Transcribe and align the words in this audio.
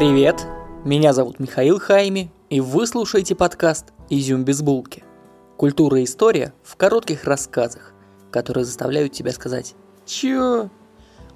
Привет, 0.00 0.46
меня 0.82 1.12
зовут 1.12 1.40
Михаил 1.40 1.78
Хайми, 1.78 2.32
и 2.48 2.62
вы 2.62 2.86
слушаете 2.86 3.34
подкаст 3.34 3.92
«Изюм 4.08 4.44
без 4.44 4.62
булки». 4.62 5.04
Культура 5.58 6.00
и 6.00 6.04
история 6.04 6.54
в 6.62 6.76
коротких 6.76 7.24
рассказах, 7.24 7.92
которые 8.30 8.64
заставляют 8.64 9.12
тебя 9.12 9.30
сказать 9.30 9.74
«Чё?». 10.06 10.70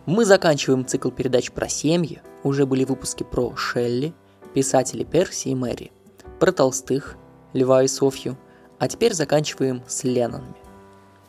Мы 0.06 0.24
заканчиваем 0.24 0.86
цикл 0.86 1.10
передач 1.10 1.52
про 1.52 1.68
семьи, 1.68 2.22
уже 2.42 2.64
были 2.64 2.84
выпуски 2.84 3.22
про 3.22 3.54
Шелли, 3.54 4.14
писателей 4.54 5.04
Перси 5.04 5.48
и 5.48 5.54
Мэри, 5.54 5.92
про 6.40 6.50
Толстых, 6.50 7.16
Льва 7.52 7.82
и 7.82 7.86
Софью, 7.86 8.38
а 8.78 8.88
теперь 8.88 9.12
заканчиваем 9.12 9.82
с 9.86 10.04
Леннонами. 10.04 10.56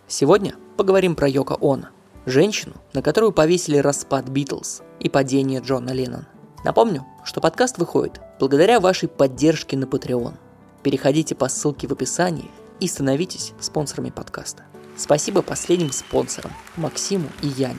Сегодня 0.08 0.56
поговорим 0.78 1.18
про 1.18 1.28
Йоко 1.28 1.58
Оно, 1.60 1.90
женщину, 2.26 2.76
на 2.94 3.02
которую 3.02 3.34
повесили 3.34 3.80
распад 3.80 4.30
Битлз 4.30 4.84
и 5.02 5.10
падение 5.10 5.60
Джона 5.60 5.90
Леннона. 5.90 6.30
Напомню, 6.66 7.06
что 7.24 7.42
подкаст 7.42 7.78
выходит 7.78 8.20
благодаря 8.40 8.80
вашей 8.80 9.08
поддержке 9.08 9.78
на 9.78 9.84
Patreon. 9.84 10.34
Переходите 10.82 11.36
по 11.36 11.48
ссылке 11.48 11.88
в 11.88 11.92
описании 11.92 12.50
и 12.80 12.88
становитесь 12.88 13.54
спонсорами 13.60 14.10
подкаста. 14.10 14.64
Спасибо 14.98 15.44
последним 15.44 15.92
спонсорам 15.92 16.52
Максиму 16.76 17.28
и 17.44 17.50
Яне. 17.50 17.78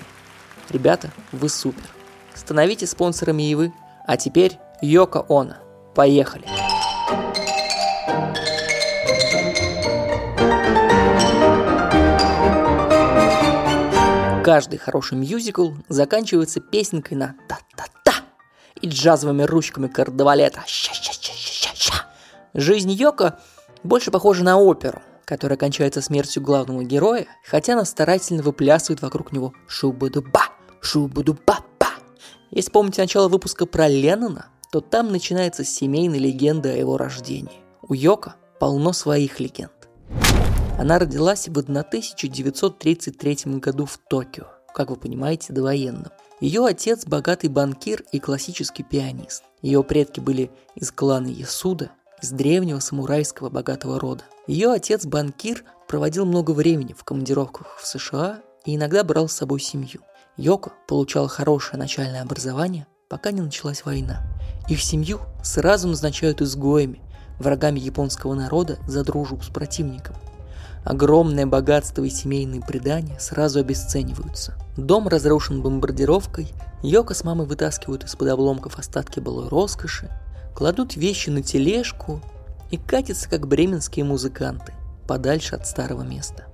Ребята, 0.69 1.11
вы 1.33 1.49
супер. 1.49 1.83
Становитесь 2.33 2.91
спонсорами 2.91 3.51
и 3.51 3.57
вы. 3.57 3.73
А 4.07 4.17
теперь 4.17 4.57
Йока 4.81 5.27
Оно. 5.29 5.57
Поехали! 5.97 6.47
Каждый 14.45 14.79
хороший 14.79 15.19
мюзикл 15.19 15.73
заканчивается 15.89 16.61
песенкой 16.61 17.17
на 17.17 17.35
та-та-та 17.49 17.66
и 18.87 18.89
джазовыми 18.89 19.43
ручками. 19.43 19.89
Ща-ща-ща-ща-ща. 20.67 22.07
Жизнь 22.55 22.91
Йока 22.91 23.39
больше 23.83 24.11
похожа 24.11 24.45
на 24.45 24.59
оперу, 24.59 25.03
которая 25.25 25.59
кончается 25.59 26.01
смертью 26.01 26.43
главного 26.43 26.85
героя, 26.85 27.27
хотя 27.45 27.75
она 27.75 27.85
старательно 27.85 28.43
выплясывает 28.43 29.03
вокруг 29.03 29.33
него 29.33 29.53
шубу-дуба, 29.67 30.49
шубу-дуба-ба. 30.81 31.89
Если 32.51 32.71
помните 32.71 33.03
начало 33.03 33.29
выпуска 33.29 33.67
про 33.67 33.89
Леннона, 33.89 34.47
то 34.71 34.81
там 34.81 35.11
начинается 35.11 35.65
семейная 35.65 36.19
легенда 36.19 36.71
о 36.71 36.77
его 36.77 36.97
рождении. 36.97 37.61
У 37.83 37.95
Йока 37.95 38.37
полно 38.59 38.93
своих 38.93 39.41
легенд. 39.41 39.73
Она 40.79 40.99
родилась 40.99 41.49
в 41.49 41.59
1933 41.59 43.39
году 43.59 43.87
в 43.87 43.99
Токио, 43.99 44.47
как 44.75 44.91
вы 44.91 44.97
понимаете, 44.97 45.53
довоенном. 45.53 46.13
Ее 46.41 46.67
отец– 46.67 47.05
богатый 47.07 47.49
банкир 47.49 48.05
и 48.13 48.21
классический 48.21 48.83
пианист. 48.83 49.43
Ее 49.63 49.83
предки 49.83 50.21
были 50.21 50.51
из 50.75 50.91
клана 50.91 51.29
Ясуда, 51.29 51.91
из 52.21 52.31
древнего 52.31 52.79
самурайского 52.81 53.49
богатого 53.49 53.99
рода. 53.99 54.25
Ее 54.47 54.71
отец, 54.71 55.07
банкир, 55.07 55.65
проводил 55.89 56.27
много 56.27 56.51
времени 56.51 56.93
в 56.93 57.05
командировках 57.05 57.79
в 57.81 57.87
США 57.87 58.43
и 58.67 58.77
иногда 58.77 59.03
брал 59.03 59.29
с 59.29 59.33
собой 59.33 59.61
семью. 59.61 60.03
Йоко 60.37 60.73
получал 60.87 61.27
хорошее 61.27 61.79
начальное 61.79 62.21
образование, 62.21 62.87
пока 63.09 63.31
не 63.31 63.41
началась 63.41 63.87
война. 63.87 64.23
Их 64.69 64.83
семью 64.83 65.21
сразу 65.43 65.89
назначают 65.89 66.43
изгоями, 66.43 67.01
врагами 67.39 67.81
японского 67.81 68.35
народа 68.35 68.79
за 68.87 69.05
дружбу 69.05 69.41
с 69.41 69.49
противником. 69.49 70.15
Огромное 70.87 71.47
богатство 71.47 72.05
и 72.05 72.09
семейные 72.09 72.63
предания 72.63 73.19
сразу 73.19 73.59
обесцениваются. 73.59 74.55
Дом 74.77 75.09
разрушен 75.09 75.61
бомбардировкой, 75.61 76.47
Йока 76.81 77.13
с 77.13 77.25
мамой 77.25 77.49
вытаскивают 77.49 78.05
из-под 78.05 78.29
обломков 78.29 78.79
остатки 78.79 79.19
былой 79.19 79.49
роскоши, 79.49 80.09
кладут 80.55 80.95
вещи 80.95 81.29
на 81.29 81.43
тележку 81.43 82.21
и 82.71 82.77
катятся, 82.77 83.29
как 83.29 83.49
бременские 83.49 84.05
музыканты, 84.05 84.75
подальше 85.09 85.57
от 85.57 85.67
старого 85.67 86.03
места. 86.03 86.45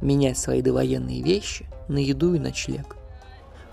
Менять 0.00 0.38
свои 0.38 0.62
довоенные 0.62 1.22
вещи 1.22 1.66
на 1.88 1.98
еду 1.98 2.32
и 2.32 2.38
ночлег. 2.38 2.96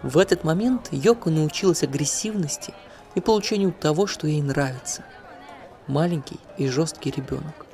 В 0.03 0.17
этот 0.17 0.43
момент 0.43 0.89
Йока 0.91 1.29
научилась 1.29 1.83
агрессивности 1.83 2.73
и 3.15 3.21
получению 3.21 3.71
того, 3.71 4.07
что 4.07 4.27
ей 4.27 4.41
нравится. 4.41 5.05
Маленький 5.87 6.39
и 6.57 6.67
жесткий 6.67 7.11
ребенок. 7.11 7.68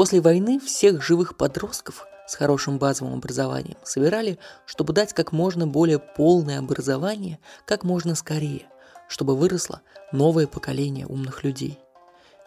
После 0.00 0.22
войны 0.22 0.58
всех 0.58 1.02
живых 1.02 1.36
подростков 1.36 2.06
с 2.26 2.34
хорошим 2.34 2.78
базовым 2.78 3.18
образованием 3.18 3.76
собирали, 3.84 4.38
чтобы 4.64 4.94
дать 4.94 5.12
как 5.12 5.30
можно 5.30 5.66
более 5.66 5.98
полное 5.98 6.58
образование 6.58 7.38
как 7.66 7.84
можно 7.84 8.14
скорее, 8.14 8.66
чтобы 9.08 9.36
выросло 9.36 9.82
новое 10.10 10.46
поколение 10.46 11.04
умных 11.04 11.44
людей. 11.44 11.78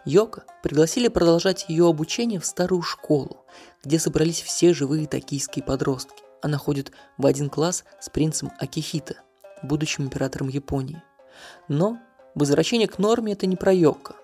Йока 0.04 0.46
пригласили 0.64 1.10
продолжать 1.10 1.66
ее 1.68 1.88
обучение 1.88 2.40
в 2.40 2.46
старую 2.48 2.82
школу, 2.82 3.46
где 3.84 4.00
собрались 4.00 4.42
все 4.42 4.74
живые 4.74 5.06
токийские 5.06 5.64
подростки. 5.64 6.24
Она 6.42 6.58
ходит 6.58 6.92
в 7.20 7.28
один 7.28 7.52
класс 7.52 7.84
с 8.00 8.10
принцем 8.10 8.52
Акихита, 8.58 9.18
будущим 9.62 10.06
императором 10.06 10.48
Японии. 10.48 11.04
Но 11.68 12.00
возвращение 12.34 12.88
к 12.88 12.98
норме– 12.98 13.34
это 13.34 13.46
не 13.46 13.58
про 13.58 13.72
Йока. 13.72 14.16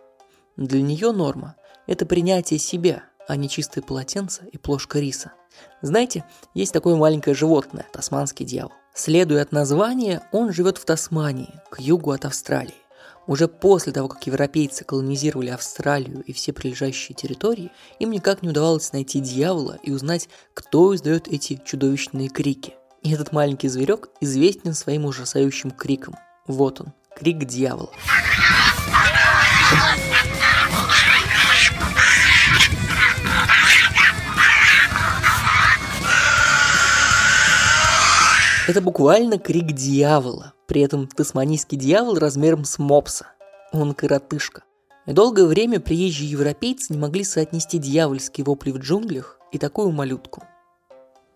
Для 0.57 0.81
нее 0.81 1.11
норма– 1.11 1.55
это 1.85 2.07
принятие 2.07 2.57
себя– 2.57 3.03
а 3.29 3.35
не 3.35 3.47
чистые 3.47 3.83
полотенца 3.83 4.43
и 4.51 4.57
плошка 4.57 4.99
риса. 4.99 5.33
Знаете, 5.81 6.25
есть 6.55 6.73
такое 6.73 6.95
маленькое 6.95 7.35
животное– 7.35 7.85
тасманский 7.93 8.45
дьявол. 8.45 8.73
Следуя 8.93 9.43
от 9.43 9.51
названия, 9.51 10.23
он 10.31 10.51
живет 10.51 10.79
в 10.79 10.85
Тасмании, 10.85 11.53
к 11.69 11.79
югу 11.79 12.11
от 12.11 12.25
Австралии. 12.25 12.73
Уже 13.27 13.47
после 13.47 13.93
того, 13.93 14.07
как 14.07 14.25
европейцы 14.25 14.83
колонизировали 14.83 15.49
Австралию 15.49 16.23
и 16.23 16.33
все 16.33 16.53
прилежащие 16.53 17.15
территории, 17.15 17.71
им 17.99 18.09
никак 18.09 18.41
не 18.41 18.49
удавалось 18.49 18.91
найти 18.93 19.19
дьявола 19.19 19.77
и 19.83 19.91
узнать, 19.91 20.27
кто 20.55 20.95
издает 20.95 21.27
эти 21.27 21.61
чудовищные 21.63 22.29
крики. 22.29 22.73
И 23.03 23.13
этот 23.13 23.31
маленький 23.31 23.67
зверек 23.67 24.09
известен 24.19 24.73
своим 24.73 25.05
ужасающим 25.05 25.69
криком. 25.69 26.15
Вот 26.47 26.81
он, 26.81 26.93
крик 27.15 27.45
дьявола. 27.45 27.91
Это 38.69 38.81
буквально 38.81 39.39
крик 39.39 39.71
дьявола. 39.71 40.53
При 40.67 40.81
этом 40.81 41.07
тасманийский 41.07 41.75
дьявол 41.75 42.19
размером 42.19 42.65
с 42.65 42.77
мопса. 42.77 43.25
Он 43.71 43.95
коротышка. 43.95 44.61
Долгое 45.07 45.45
время 45.45 45.79
приезжие 45.79 46.29
европейцы 46.29 46.93
не 46.93 46.99
могли 46.99 47.23
соотнести 47.23 47.79
дьявольские 47.79 48.45
вопли 48.45 48.69
в 48.69 48.77
джунглях 48.77 49.39
и 49.51 49.57
такую 49.57 49.89
малютку. 49.91 50.43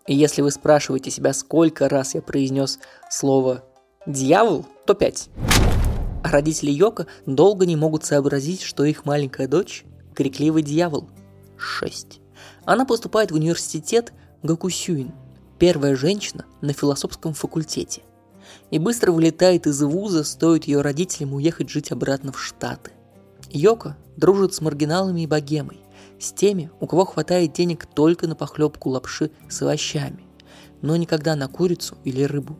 И 0.06 0.14
если 0.14 0.42
вы 0.42 0.52
спрашиваете 0.52 1.10
себя, 1.10 1.32
сколько 1.32 1.88
раз 1.88 2.14
я 2.14 2.22
произнес 2.22 2.78
слово 3.10 3.64
«дьявол», 4.06 4.64
то 4.86 4.94
пять. 4.94 5.28
А 6.22 6.30
родители 6.30 6.70
Йока 6.70 7.08
долго 7.26 7.66
не 7.66 7.74
могут 7.74 8.04
сообразить, 8.04 8.62
что 8.62 8.84
их 8.84 9.06
маленькая 9.06 9.48
дочь– 9.48 9.84
крикливый 10.14 10.62
дьявол. 10.62 11.08
Шесть. 11.58 12.20
Она 12.64 12.84
поступает 12.84 13.32
в 13.32 13.34
университет 13.34 14.12
Гакусюин– 14.44 15.10
первая 15.64 15.96
женщина 15.96 16.44
на 16.60 16.74
философском 16.74 17.32
факультете. 17.32 18.02
И 18.70 18.78
быстро 18.78 19.12
вылетает 19.12 19.66
из 19.66 19.80
вуза, 19.80 20.22
стоит 20.22 20.64
ее 20.64 20.82
родителям 20.82 21.32
уехать 21.32 21.70
жить 21.70 21.90
обратно 21.90 22.32
в 22.32 22.38
Штаты. 22.38 22.90
Йока 23.48 23.96
дружит 24.18 24.52
с 24.52 24.60
маргиналами 24.60 25.22
и 25.22 25.26
богемой, 25.26 25.80
с 26.20 26.34
теми, 26.34 26.70
у 26.80 26.86
кого 26.86 27.06
хватает 27.06 27.54
денег 27.54 27.86
только 27.86 28.28
на 28.28 28.36
похлебку 28.36 28.90
лапши 28.90 29.30
с 29.48 29.62
овощами, 29.62 30.26
но 30.82 30.96
никогда 30.96 31.34
на 31.34 31.48
курицу 31.48 31.96
или 32.04 32.24
рыбу. 32.24 32.58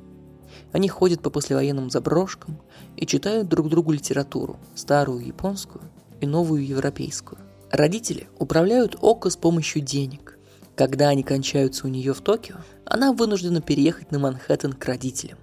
Они 0.73 0.89
ходят 0.89 1.21
по 1.21 1.29
послевоенным 1.29 1.91
заброшкам 1.91 2.59
и 2.97 3.05
читают 3.05 3.51
друг 3.51 3.69
другу 3.69 3.93
литературу, 3.93 4.57
старую 4.75 5.27
японскую 5.27 5.85
и 6.23 6.27
новую 6.27 6.67
европейскую. 6.67 7.39
Родители 7.71 8.29
управляют 8.39 8.97
Око 9.03 9.29
с 9.29 9.37
помощью 9.37 9.83
денег, 9.83 10.34
когда 10.77 11.09
они 11.09 11.23
кончаются 11.23 11.87
у 11.87 11.91
нее 11.91 12.15
в 12.15 12.21
Токио, 12.21 12.57
она 12.85 13.13
вынуждена 13.13 13.61
переехать 13.61 14.11
на 14.11 14.19
Манхэттен 14.19 14.73
к 14.73 14.85
родителям. 14.85 15.39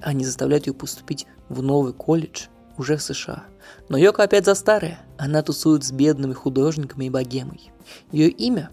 Они 0.00 0.24
заставляют 0.24 0.66
ее 0.66 0.74
поступить 0.74 1.26
в 1.48 1.62
новый 1.62 1.92
колледж 1.92 2.46
уже 2.78 2.96
в 2.96 3.02
США. 3.02 3.44
Но 3.88 3.96
Йока 3.96 4.24
опять 4.24 4.46
за 4.46 4.54
старое. 4.54 4.98
Она 5.18 5.42
тусует 5.42 5.84
с 5.84 5.92
бедными 5.92 6.32
художниками 6.32 7.04
и 7.04 7.10
богемой. 7.10 7.70
Ее 8.10 8.28
имя 8.28 8.70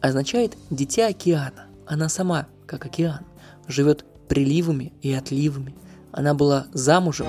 означает 0.00 0.56
«дитя 0.70 1.08
океана». 1.08 1.66
Она 1.86 2.08
сама, 2.08 2.46
как 2.66 2.84
океан, 2.84 3.24
живет 3.66 4.04
приливами 4.28 4.92
и 5.00 5.12
отливами. 5.12 5.74
Она 6.12 6.34
была 6.34 6.66
замужем 6.72 7.26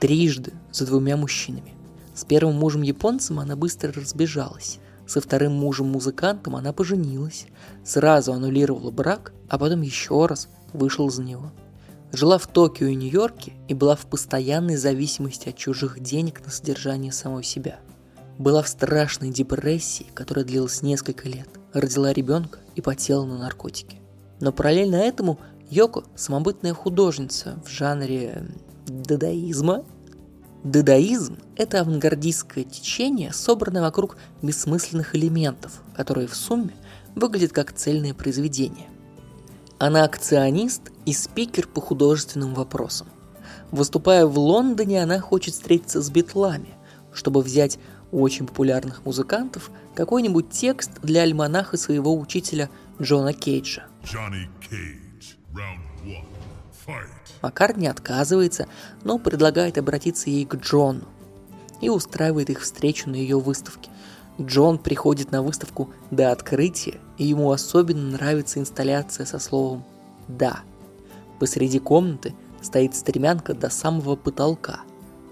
трижды 0.00 0.52
за 0.72 0.84
двумя 0.84 1.16
мужчинами. 1.16 1.74
С 2.12 2.24
первым 2.24 2.56
мужем 2.56 2.82
японцем 2.82 3.38
она 3.38 3.54
быстро 3.54 3.92
разбежалась. 3.92 4.80
Со 5.12 5.20
вторым 5.20 5.52
мужем-музыкантом 5.52 6.56
она 6.56 6.72
поженилась, 6.72 7.44
сразу 7.84 8.32
аннулировала 8.32 8.90
брак, 8.90 9.34
а 9.46 9.58
потом 9.58 9.82
еще 9.82 10.24
раз 10.24 10.48
вышла 10.72 11.10
за 11.10 11.22
него. 11.22 11.52
жила 12.12 12.38
в 12.38 12.46
Токио 12.46 12.86
и 12.86 12.94
Нью-Йорке 12.94 13.52
и 13.68 13.74
была 13.74 13.94
в 13.94 14.06
постоянной 14.06 14.76
зависимости 14.76 15.50
от 15.50 15.56
чужих 15.58 16.00
денег 16.00 16.42
на 16.46 16.50
содержание 16.50 17.12
самой 17.12 17.44
себя. 17.44 17.78
Была 18.38 18.62
в 18.62 18.68
страшной 18.68 19.28
депрессии, 19.28 20.06
которая 20.14 20.46
длилась 20.46 20.80
несколько 20.80 21.28
лет, 21.28 21.48
родила 21.74 22.10
ребенка 22.10 22.60
и 22.74 22.80
потела 22.80 23.26
на 23.26 23.36
наркотики. 23.36 23.98
Но 24.40 24.50
параллельно 24.50 24.96
этому 24.96 25.38
Йоко– 25.68 26.04
самобытная 26.16 26.72
художница 26.72 27.62
в 27.66 27.68
жанре 27.68 28.46
дадаизма. 28.86 29.84
Дадаизм– 30.64 31.38
это 31.56 31.80
авангардистское 31.80 32.62
течение, 32.62 33.32
собранное 33.32 33.82
вокруг 33.82 34.16
бессмысленных 34.42 35.16
элементов, 35.16 35.82
которые 35.96 36.28
в 36.28 36.36
сумме 36.36 36.74
выглядят 37.16 37.52
как 37.52 37.72
цельное 37.72 38.14
произведение. 38.14 38.88
Она 39.80 40.04
акционист 40.04 40.92
и 41.04 41.12
спикер 41.12 41.66
по 41.66 41.80
художественным 41.80 42.54
вопросам. 42.54 43.08
Выступая 43.72 44.24
в 44.24 44.38
Лондоне, 44.38 45.02
она 45.02 45.18
хочет 45.18 45.54
встретиться 45.54 46.00
с 46.00 46.08
битлами, 46.10 46.74
чтобы 47.12 47.42
взять 47.42 47.80
у 48.12 48.22
очень 48.22 48.46
популярных 48.46 49.04
музыкантов 49.04 49.72
какой-нибудь 49.96 50.50
текст 50.50 50.92
для 51.02 51.22
альманаха 51.22 51.76
своего 51.76 52.16
учителя 52.16 52.70
Джона 53.00 53.32
Кейджа. 53.32 53.86
Cage, 54.04 55.36
Маккартни 57.42 57.88
отказывается, 57.88 58.68
но 59.02 59.18
предлагает 59.18 59.76
обратиться 59.76 60.30
ей 60.30 60.46
к 60.46 60.54
Джону 60.54 61.04
и 61.80 61.88
устраивает 61.88 62.48
их 62.48 62.60
встречу 62.60 63.10
на 63.10 63.16
ее 63.16 63.38
выставке. 63.38 63.90
Джон 64.40 64.78
приходит 64.78 65.32
на 65.32 65.42
выставку 65.42 65.90
до 66.10 66.30
открытия, 66.30 67.00
и 67.18 67.24
ему 67.24 67.50
особенно 67.50 68.12
нравится 68.12 68.60
инсталляция 68.60 69.26
со 69.26 69.38
словом 69.38 69.84
«да». 70.28 70.60
Посреди 71.40 71.80
комнаты 71.80 72.34
стоит 72.62 72.94
стремянка 72.94 73.52
до 73.52 73.68
самого 73.68 74.14
потолка. 74.14 74.80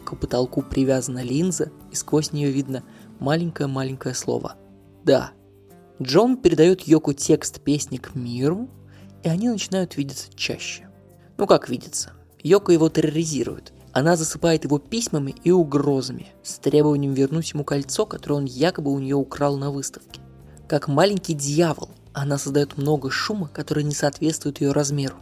К 0.04 0.16
потолку 0.16 0.62
привязана 0.62 1.22
линза, 1.22 1.70
и 1.92 1.94
сквозь 1.94 2.32
нее 2.32 2.50
видно 2.50 2.82
маленькое-маленькое 3.20 4.14
слово 4.14 4.56
«да». 5.04 5.30
Джон 6.02 6.36
передает 6.36 6.82
Йоку 6.82 7.12
текст 7.12 7.60
песни 7.60 7.98
к 7.98 8.14
миру, 8.14 8.68
и 9.22 9.28
они 9.28 9.48
начинают 9.48 9.96
видеться 9.96 10.28
чаще. 10.34 10.89
Ну 11.40 11.48
как 11.48 11.69
видеться? 11.69 12.12
Йока 12.42 12.70
его 12.70 12.88
терроризирует– 12.88 13.72
она 13.92 14.14
засыпает 14.16 14.64
его 14.64 14.78
письмами 14.78 15.34
и 15.42 15.50
угрозами, 15.50 16.28
с 16.44 16.58
требованием 16.58 17.12
вернуть 17.12 17.52
ему 17.52 17.64
кольцо, 17.64 18.06
которое 18.06 18.37
он 18.37 18.44
якобы 18.44 18.92
у 18.92 18.98
нее 19.00 19.16
украл 19.16 19.56
на 19.56 19.72
выставке. 19.72 20.20
Как 20.69 20.87
маленький 20.87 21.34
дьявол, 21.34 21.88
она 22.12 22.38
создает 22.38 22.78
много 22.78 23.10
шума, 23.10 23.50
который 23.52 23.82
не 23.82 23.94
соответствует 23.94 24.60
ее 24.60 24.70
размеру. 24.70 25.16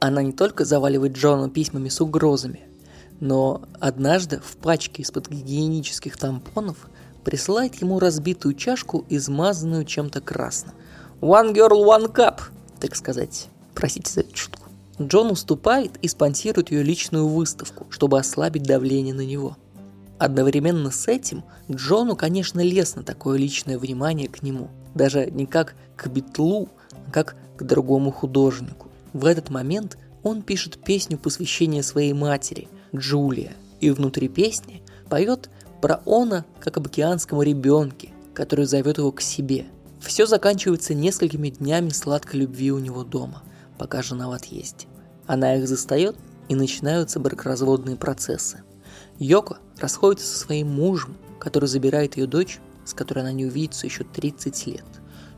Она 0.00 0.22
не 0.22 0.32
только 0.32 0.66
заваливает 0.66 1.14
Джона 1.14 1.48
письмами 1.48 1.88
с 1.88 2.00
угрозами, 2.02 2.60
но 3.20 3.62
однажды 3.80 4.38
в 4.38 4.56
пачке 4.56 5.02
из-под 5.02 5.30
гигиенических 5.30 6.18
тампонов 6.18 6.88
присылает 7.24 7.74
ему 7.76 7.98
разбитую 7.98 8.54
чашку, 8.54 9.06
измазанную 9.08 9.86
чем-то 9.86 10.20
красным. 10.20 10.74
One 11.22 11.54
girl, 11.54 11.86
one 11.86 12.12
cup, 12.12 12.40
так 12.80 12.96
сказать. 12.96 13.48
Простите 13.74 14.12
за 14.12 14.20
эту 14.20 14.36
шутку. 14.36 14.59
Джон 15.00 15.30
уступает 15.30 15.96
и 16.02 16.08
спонсирует 16.08 16.70
ее 16.70 16.82
личную 16.82 17.26
выставку, 17.26 17.86
чтобы 17.90 18.18
ослабить 18.18 18.64
давление 18.64 19.14
на 19.14 19.24
него. 19.24 19.56
Одновременно 20.18 20.90
с 20.90 21.08
этим 21.08 21.44
Джону, 21.70 22.14
конечно, 22.14 22.60
лестно 22.60 23.02
такое 23.02 23.38
личное 23.38 23.78
внимание 23.78 24.28
к 24.28 24.42
нему. 24.42 24.68
Даже 24.94 25.30
не 25.30 25.46
как 25.46 25.74
к 25.96 26.08
Битлу, 26.08 26.68
а 27.06 27.10
как 27.10 27.36
к 27.56 27.62
другому 27.62 28.12
художнику. 28.12 28.88
В 29.14 29.24
этот 29.24 29.48
момент 29.48 29.96
он 30.22 30.42
пишет 30.42 30.78
песню 30.84 31.16
посвящения 31.16 31.82
своей 31.82 32.12
матери, 32.12 32.68
Джулия, 32.94 33.52
и 33.80 33.90
внутри 33.90 34.28
песни 34.28 34.82
поет 35.08 35.48
про 35.80 36.02
Она 36.04 36.44
как 36.60 36.76
об 36.76 36.86
океанском 36.86 37.40
ребенке, 37.40 38.10
который 38.34 38.66
зовет 38.66 38.98
его 38.98 39.12
к 39.12 39.22
себе. 39.22 39.64
Все 40.00 40.26
заканчивается 40.26 40.92
несколькими 40.92 41.48
днями 41.48 41.88
сладкой 41.90 42.40
любви 42.40 42.70
у 42.72 42.78
него 42.78 43.04
дома, 43.04 43.42
пока 43.80 44.02
жена 44.02 44.28
в 44.28 44.32
отъезде. 44.32 44.86
Она 45.26 45.56
их 45.56 45.66
застает, 45.66 46.14
и 46.50 46.54
начинаются 46.54 47.18
бракоразводные 47.18 47.96
процессы. 47.96 48.62
Йоко 49.18 49.56
расходится 49.78 50.26
со 50.26 50.38
своим 50.38 50.68
мужем, 50.68 51.16
который 51.38 51.64
забирает 51.64 52.18
ее 52.18 52.26
дочь, 52.26 52.60
с 52.84 52.92
которой 52.92 53.20
она 53.20 53.32
не 53.32 53.46
увидится 53.46 53.86
еще 53.86 54.04
30 54.04 54.66
лет. 54.66 54.84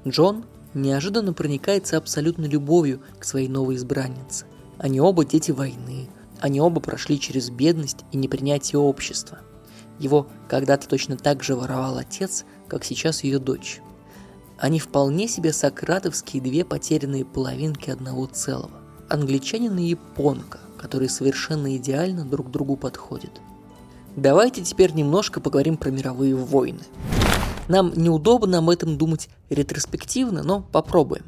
Джон 0.08 0.44
неожиданно 0.74 1.32
проникается 1.32 1.96
абсолютной 1.96 2.48
любовью 2.48 3.00
к 3.20 3.24
своей 3.24 3.46
новой 3.46 3.76
избраннице. 3.76 4.46
Они 4.76 5.00
оба 5.00 5.24
дети 5.24 5.52
войны, 5.52 6.08
они 6.40 6.60
оба 6.60 6.80
прошли 6.80 7.20
через 7.20 7.48
бедность 7.48 7.98
и 8.10 8.16
непринятие 8.16 8.80
общества. 8.80 9.38
Его 10.00 10.26
когда-то 10.48 10.88
точно 10.88 11.16
так 11.16 11.44
же 11.44 11.54
воровал 11.54 11.96
отец, 11.98 12.44
как 12.66 12.84
сейчас 12.84 13.22
ее 13.22 13.38
дочь. 13.38 13.80
Они 14.58 14.78
вполне 14.78 15.28
себе 15.28 15.52
сократовские 15.52 16.42
две 16.42 16.64
потерянные 16.64 17.24
половинки 17.24 17.90
одного 17.90 18.26
целого 18.26 18.82
англичанин 19.12 19.76
и 19.76 19.90
японка, 19.90 20.58
которые 20.78 21.08
совершенно 21.08 21.76
идеально 21.76 22.24
друг 22.24 22.50
другу 22.50 22.76
подходят. 22.76 23.40
Давайте 24.16 24.62
теперь 24.62 24.92
немножко 24.92 25.40
поговорим 25.40 25.76
про 25.76 25.90
мировые 25.90 26.34
войны. 26.34 26.80
Нам 27.68 27.92
неудобно 27.94 28.58
об 28.58 28.70
этом 28.70 28.98
думать 28.98 29.28
ретроспективно, 29.50 30.42
но 30.42 30.62
попробуем. 30.62 31.24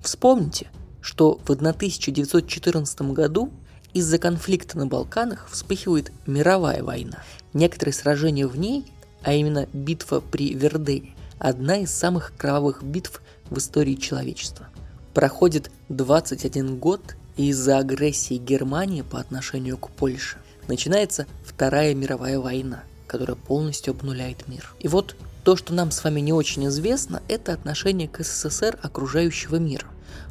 Вспомните, 0.00 0.70
что 1.00 1.40
в 1.44 1.50
1914 1.50 3.00
году 3.12 3.50
из-за 3.94 4.18
конфликта 4.18 4.76
на 4.76 4.86
Балканах 4.86 5.48
вспыхивает 5.50 6.12
мировая 6.26 6.82
война. 6.82 7.22
Некоторые 7.52 7.94
сражения 7.94 8.46
в 8.46 8.58
ней, 8.58 8.84
а 9.22 9.32
именно 9.32 9.66
битва 9.72 10.20
при 10.20 10.54
Вердене, 10.54 11.14
одна 11.38 11.78
из 11.78 11.90
самых 11.90 12.32
кровавых 12.36 12.82
битв 12.82 13.22
в 13.50 13.58
истории 13.58 13.94
человечества. 13.94 14.68
Проходит 15.14 15.70
21 15.88 16.76
год, 16.78 17.16
из-за 17.36 17.78
агрессии 17.78 18.34
Германии 18.34 19.02
по 19.02 19.20
отношению 19.20 19.78
к 19.78 19.90
Польше 19.90 20.38
начинается 20.66 21.26
Вторая 21.44 21.94
мировая 21.94 22.40
война, 22.40 22.82
которая 23.06 23.36
полностью 23.36 23.92
обнуляет 23.92 24.48
мир. 24.48 24.74
И 24.80 24.88
вот 24.88 25.16
то, 25.44 25.56
что 25.56 25.72
нам 25.72 25.90
с 25.90 26.04
вами 26.04 26.20
не 26.20 26.32
очень 26.32 26.66
известно, 26.66 27.22
это 27.28 27.52
отношение 27.52 28.08
к 28.08 28.22
СССР 28.22 28.78
окружающего 28.82 29.56
мира. 29.56 29.86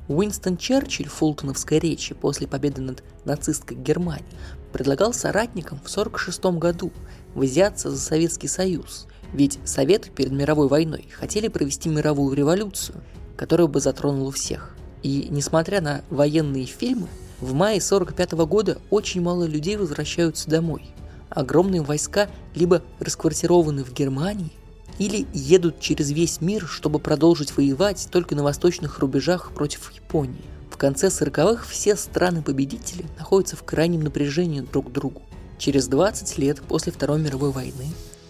Уинстон 0.08 0.58
Черчилль 0.58 1.08
в 1.08 1.14
фултоновской 1.14 1.80
речи 1.80 2.14
после 2.14 2.46
победы 2.46 2.82
над 2.82 3.04
нацистской 3.26 3.76
Германией 3.76 4.26
предлагал 4.72 5.14
соратникам 5.14 5.80
в 5.80 5.90
1946 5.90 6.60
году 6.60 6.92
взяться 7.36 7.90
за 7.90 7.98
Советский 7.98 8.48
Союз, 8.48 9.08
ведь 9.34 9.60
Советы 9.66 10.10
перед 10.10 10.32
мировой 10.32 10.68
войной 10.68 11.08
хотели 11.12 11.48
провести 11.48 11.90
мировую 11.90 12.36
революцию, 12.36 13.02
которая 13.36 13.68
бы 13.68 13.80
затронула 13.80 14.32
всех. 14.32 14.76
И 15.04 15.28
несмотря 15.30 15.82
на 15.82 16.02
военные 16.10 16.66
фильмы, 16.66 17.08
в 17.40 17.54
мае 17.54 17.80
45 17.80 18.32
года 18.46 18.80
очень 18.90 19.22
мало 19.22 19.44
людей 19.44 19.78
возвращаются 19.78 20.50
домой. 20.50 20.90
Огромные 21.30 21.82
войска 21.82 22.30
либо 22.56 22.82
расквартированы 23.00 23.84
в 23.84 23.94
Германии, 23.94 24.52
или 25.00 25.28
едут 25.34 25.80
через 25.80 26.12
весь 26.12 26.42
мир, 26.42 26.66
чтобы 26.68 27.00
продолжить 27.00 27.56
воевать 27.56 28.08
только 28.12 28.36
на 28.36 28.44
восточных 28.44 29.00
рубежах 29.00 29.52
против 29.52 29.92
Японии. 29.94 30.42
В 30.72 30.78
конце 30.78 31.08
40-х 31.08 31.66
все 31.68 31.96
страны-победители 31.96 33.06
находятся 33.18 33.56
в 33.56 33.64
крайнем 33.64 34.02
напряжении 34.02 34.62
друг 34.62 34.90
к 34.90 34.92
другу. 34.92 35.22
Через 35.58 35.88
20 35.88 36.38
лет 36.38 36.62
после 36.62 36.92
Второй 36.92 37.20
мировой 37.20 37.52
войны, 37.52 37.88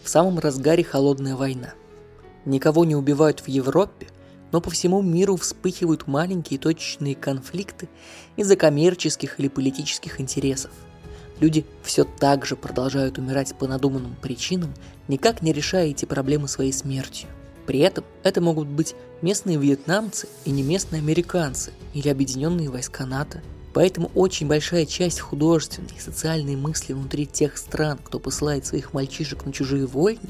в 0.08 0.10
самом 0.10 0.40
разгаре 0.40 0.86
холодная 0.86 1.36
война. 1.36 1.74
Никого 2.46 2.86
не 2.86 2.96
убивают 2.96 3.42
в 3.42 3.50
Европе, 3.50 4.08
но 4.54 4.62
по 4.62 4.70
всему 4.70 5.02
миру 5.02 5.36
вспыхивают 5.36 6.08
маленькие 6.08 6.60
точечные 6.60 7.14
конфликты 7.14 7.90
из-за 8.38 8.56
коммерческих 8.56 9.38
или 9.38 9.50
политических 9.50 10.22
интересов. 10.22 10.72
Люди 11.42 11.66
все 11.84 12.06
так 12.06 12.46
же 12.46 12.56
продолжают 12.56 13.18
умирать 13.18 13.54
по 13.58 13.68
надуманным 13.68 14.16
причинам, 14.22 14.74
никак 15.10 15.42
не 15.42 15.52
решая 15.52 15.88
эти 15.88 16.06
проблемы 16.06 16.48
своей 16.48 16.72
смертью. 16.72 17.28
При 17.66 17.80
этом 17.80 18.06
это 18.24 18.40
могут 18.40 18.70
быть 18.70 18.96
местные 19.22 19.58
вьетнамцы 19.58 20.30
и 20.46 20.52
не 20.52 20.64
местные 20.64 21.02
американцы 21.02 21.74
или 21.94 22.08
объединенные 22.08 22.70
войска 22.70 23.06
НАТО. 23.06 23.42
Поэтому 23.74 24.12
очень 24.16 24.48
большая 24.48 24.86
часть 24.86 25.20
художественной 25.20 25.96
и 25.96 26.02
социальной 26.02 26.56
мысли 26.56 26.94
внутри 26.94 27.26
тех 27.26 27.58
стран, 27.58 28.00
кто 28.04 28.20
посылает 28.20 28.66
своих 28.66 28.94
мальчишек 28.94 29.46
на 29.46 29.54
чужие 29.54 29.86
войны, 29.86 30.30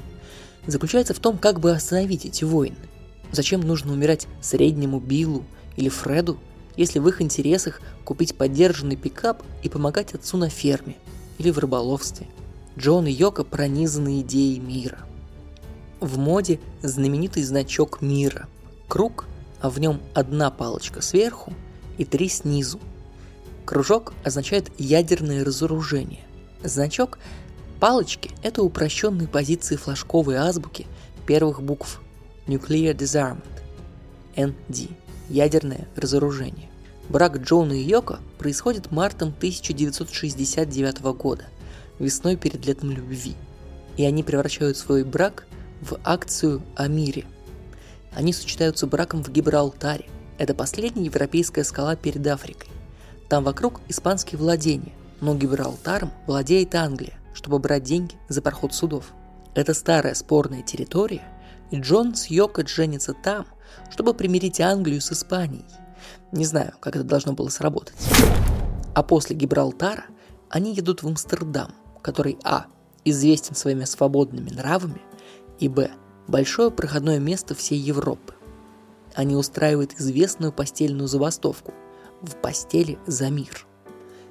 заключается 0.66 1.14
в 1.14 1.20
том, 1.20 1.38
как 1.38 1.60
бы 1.60 1.72
остановить 1.72 2.26
эти 2.26 2.44
войны– 2.44 2.78
Зачем 3.32 3.62
нужно 3.62 3.94
умирать 3.94 4.28
среднему 4.42 5.00
Биллу 5.00 5.44
или 5.76 5.90
Фреду, 5.90 6.38
если 6.76 7.00
в 7.00 7.08
их 7.08 7.22
интересах 7.22 7.82
купить 8.06 8.36
поддержанный 8.36 8.96
пикап 8.96 9.44
и 9.64 9.70
помогать 9.70 10.14
отцу 10.14 10.38
на 10.38 10.50
ферме 10.50 10.96
или 11.38 11.52
в 11.52 11.60
рыболовстве? 11.60 12.28
Джон 12.78 13.08
и 13.08 13.12
Йока 13.12 13.44
пронизаны 13.44 14.22
идеей 14.22 14.60
мира. 14.60 15.00
В 16.00 16.18
моде 16.18 16.60
знаменитый 16.84 17.44
значок 17.44 18.02
мира. 18.02 18.48
Круг, 18.88 19.26
а 19.60 19.70
в 19.70 19.80
нем 19.80 20.00
одна 20.14 20.52
палочка 20.52 21.02
сверху 21.02 21.54
и 21.98 22.06
три 22.06 22.30
снизу. 22.30 22.80
Кружок 23.68 24.14
означает 24.24 24.72
ядерное 24.78 25.44
разоружение. 25.44 26.22
Значок 26.64 27.20
палочки– 27.82 28.32
это 28.42 28.64
упрощенные 28.64 29.28
позиции 29.28 29.76
флажковой 29.76 30.38
азбуки 30.38 30.88
первых 31.26 31.62
букв 31.62 32.00
Nuclear 32.48 32.96
Disarmament– 32.96 33.44
ND– 34.38 34.92
ядерное 35.30 35.86
разоружение. 35.98 36.70
Брак 37.10 37.40
Джона 37.40 37.74
и 37.74 37.84
Йоко 37.84 38.20
происходит 38.40 38.90
мартом 38.90 39.34
1969 39.38 41.02
года, 41.18 41.44
весной 42.00 42.38
перед 42.38 42.66
летом 42.66 42.92
любви, 42.92 43.36
и 43.98 44.06
они 44.06 44.24
превращают 44.24 44.78
свой 44.78 45.04
брак 45.04 45.46
в 45.82 46.00
акцию 46.06 46.62
о 46.78 46.88
мире. 46.88 47.26
Они 48.14 48.32
сочетаются 48.32 48.88
браком 48.88 49.26
в 49.26 49.30
Гибралтаре. 49.30 50.06
Это 50.38 50.54
последняя 50.54 51.04
европейская 51.04 51.66
скала 51.66 51.98
перед 51.98 52.26
Африкой. 52.28 52.70
Там 53.30 53.44
вокруг 53.44 53.82
испанские 53.88 54.40
владения, 54.40 54.94
но 55.22 55.36
Гибралтаром 55.36 56.12
владеет 56.26 56.76
Англия, 56.76 57.14
чтобы 57.34 57.60
брать 57.60 57.84
деньги 57.84 58.16
за 58.30 58.42
проход 58.42 58.74
судов. 58.74 59.14
Это 59.54 59.74
старая 59.74 60.14
спорная 60.14 60.62
территория, 60.62 61.24
и 61.72 61.80
Джон 61.80 62.16
с 62.16 62.28
Йоко 62.28 62.66
женится 62.68 63.14
там, 63.14 63.46
чтобы 63.90 64.14
примирить 64.14 64.62
Англию 64.62 65.02
с 65.02 65.12
Испанией– 65.12 65.66
не 66.32 66.46
знаю, 66.46 66.74
как 66.80 66.96
это 66.96 67.06
должно 67.06 67.34
было 67.34 67.50
сработать. 67.50 67.96
А 68.94 69.04
после 69.04 69.36
Гибралтара 69.36 70.06
они 70.50 70.74
едут 70.74 71.04
в 71.04 71.08
Амстердам, 71.08 71.72
который 72.02 72.38
а. 72.44 72.66
известен 73.06 73.56
своими 73.56 73.86
свободными 73.86 74.50
нравами, 74.50 75.02
и 75.60 75.70
б. 75.70 75.92
большое 76.28 76.72
проходное 76.72 77.20
место 77.20 77.56
всей 77.56 77.80
Европы. 77.80 78.34
Они 79.14 79.36
устраивают 79.36 79.94
известную 79.98 80.52
постельную 80.52 81.08
забастовку 81.08 81.74
в 82.22 82.36
постели 82.36 82.98
за 83.06 83.30
мир. 83.30 83.66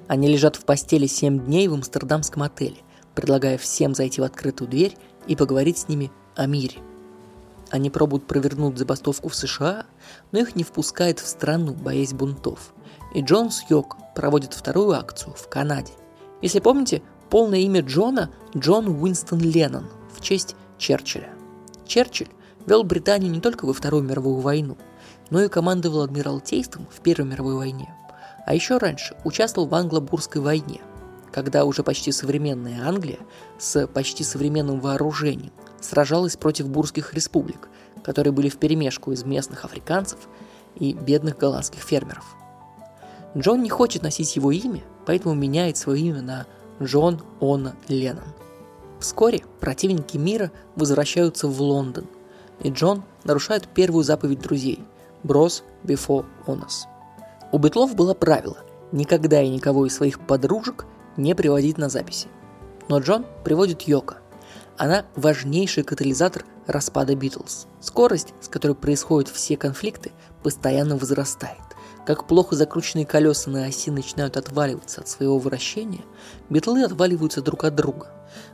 Они 0.07 0.27
лежат 0.27 0.55
в 0.55 0.65
постели 0.65 1.07
7 1.07 1.45
дней 1.45 1.67
в 1.67 1.73
амстердамском 1.73 2.43
отеле, 2.43 2.77
предлагая 3.15 3.57
всем 3.57 3.95
зайти 3.95 4.21
в 4.21 4.23
открытую 4.23 4.69
дверь 4.69 4.97
и 5.27 5.35
поговорить 5.35 5.77
с 5.77 5.87
ними 5.87 6.11
о 6.35 6.45
мире. 6.45 6.77
Они 7.69 7.89
пробуют 7.89 8.25
провернуть 8.27 8.77
забастовку 8.77 9.27
в 9.29 9.35
США, 9.35 9.85
но 10.31 10.39
их 10.39 10.55
не 10.55 10.63
впускают 10.63 11.19
в 11.19 11.27
страну, 11.27 11.73
боясь 11.73 12.13
бунтов. 12.13 12.73
И 13.13 13.21
Джон 13.21 13.51
Сьок 13.51 13.97
проводит 14.15 14.53
вторую 14.53 14.91
акцию 14.91 15.33
в 15.33 15.49
Канаде. 15.49 15.91
Если 16.41 16.59
помните, 16.59 17.01
полное 17.29 17.59
имя 17.59 17.81
Джона– 17.81 18.31
Джон 18.55 18.87
Уинстон 18.87 19.39
Леннон 19.39 19.87
в 20.15 20.21
честь 20.21 20.55
Черчилля. 20.77 21.33
Черчилль 21.85 22.29
вел 22.65 22.83
Британию 22.83 23.31
не 23.31 23.41
только 23.41 23.65
во 23.65 23.73
Вторую 23.73 24.03
мировую 24.03 24.39
войну, 24.39 24.77
но 25.29 25.41
и 25.41 25.49
командовал 25.49 26.01
адмиралтейством 26.01 26.87
в 26.89 27.01
Первой 27.01 27.27
мировой 27.27 27.55
войне. 27.55 27.93
А 28.45 28.53
еще 28.53 28.77
раньше 28.77 29.15
участвовал 29.23 29.67
в 29.67 29.75
Англо-Бурской 29.75 30.41
войне, 30.41 30.81
когда 31.31 31.65
уже 31.65 31.83
почти 31.83 32.11
современная 32.11 32.87
Англия 32.87 33.19
с 33.59 33.87
почти 33.87 34.23
современным 34.23 34.79
вооружением 34.79 35.51
сражалась 35.81 36.37
против 36.37 36.69
бурских 36.69 37.13
республик, 37.13 37.69
которые 38.03 38.31
были 38.31 38.49
вперемешку 38.49 39.11
из 39.11 39.23
местных 39.23 39.65
африканцев 39.65 40.19
и 40.75 40.93
бедных 40.93 41.37
голландских 41.37 41.81
фермеров. 41.81 42.35
Джон 43.35 43.61
не 43.61 43.69
хочет 43.69 44.01
носить 44.01 44.35
его 44.35 44.51
имя, 44.51 44.83
поэтому 45.05 45.35
меняет 45.35 45.77
свое 45.77 46.01
имя 46.01 46.21
на 46.21 46.47
Джон 46.81 47.21
Она 47.41 47.75
Леннон. 47.87 48.33
Вскоре 48.99 49.43
противники 49.59 50.17
мира 50.17 50.51
возвращаются 50.75 51.47
в 51.47 51.61
Лондон, 51.61 52.07
и 52.61 52.69
Джон 52.69 53.03
нарушает 53.25 53.67
первую 53.67 54.03
заповедь 54.03 54.39
друзей– 54.39 54.79
«Bros 55.27 55.63
before 55.83 56.25
honors». 56.45 56.85
У 57.51 57.57
Бетлов 57.57 57.95
было 57.95 58.13
правило– 58.13 58.57
никогда 58.91 59.41
и 59.41 59.49
никого 59.49 59.85
из 59.85 59.95
своих 59.95 60.25
подружек 60.25 60.85
не 61.17 61.35
приводить 61.35 61.77
на 61.77 61.89
записи. 61.89 62.27
Но 62.89 62.99
Джон 62.99 63.25
приводит 63.43 63.83
Йока– 63.83 64.17
она 64.77 65.05
важнейший 65.15 65.83
катализатор 65.83 66.45
распада 66.67 67.15
Битлз. 67.15 67.65
Скорость, 67.81 68.35
с 68.41 68.47
которой 68.47 68.75
происходят 68.75 69.27
все 69.27 69.57
конфликты, 69.57 70.11
постоянно 70.43 70.97
возрастает. 70.97 71.57
Как 72.05 72.27
плохо 72.27 72.55
закрученные 72.55 73.07
колеса 73.07 73.49
на 73.49 73.65
оси 73.65 73.89
начинают 73.89 74.37
отваливаться 74.37 75.01
от 75.01 75.09
своего 75.09 75.39
вращения, 75.39 76.03
битлы 76.49 76.83
отваливаются 76.83 77.41
друг 77.41 77.63
от 77.63 77.73
друга. 77.75 78.11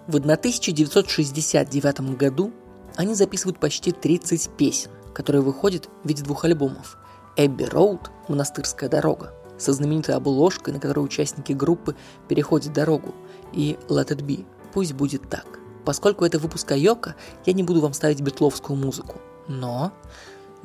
В 0.08 0.16
1969 0.16 2.18
году 2.18 2.54
они 2.96 3.16
записывают 3.16 3.60
почти 3.60 3.92
30 3.92 4.50
песен, 4.52 4.92
которые 5.14 5.42
выходят 5.42 5.90
в 6.04 6.08
виде 6.08 6.24
двух 6.24 6.46
альбомов. 6.46 6.98
«Эбби 7.36 7.64
Роуд»– 7.64 8.12
«Монастырская 8.28 8.90
дорога», 8.90 9.34
со 9.58 9.74
знаменитой 9.74 10.16
обложкой, 10.16 10.74
на 10.74 10.80
которой 10.80 11.00
участники 11.00 11.54
группы 11.54 11.96
переходят 12.28 12.74
дорогу, 12.74 13.14
и 13.52 13.78
«Let 13.88 14.10
it 14.10 14.26
be»– 14.26 14.46
«Пусть 14.74 14.94
будет 14.94 15.30
так». 15.30 15.46
Поскольку 15.86 16.26
это 16.26 16.40
выпуск 16.40 16.72
Йока, 16.72 17.16
я 17.46 17.54
не 17.54 17.64
буду 17.64 17.82
вам 17.82 17.94
ставить 17.94 18.22
битловскую 18.22 18.78
музыку. 18.78 19.16
Но 19.48 19.92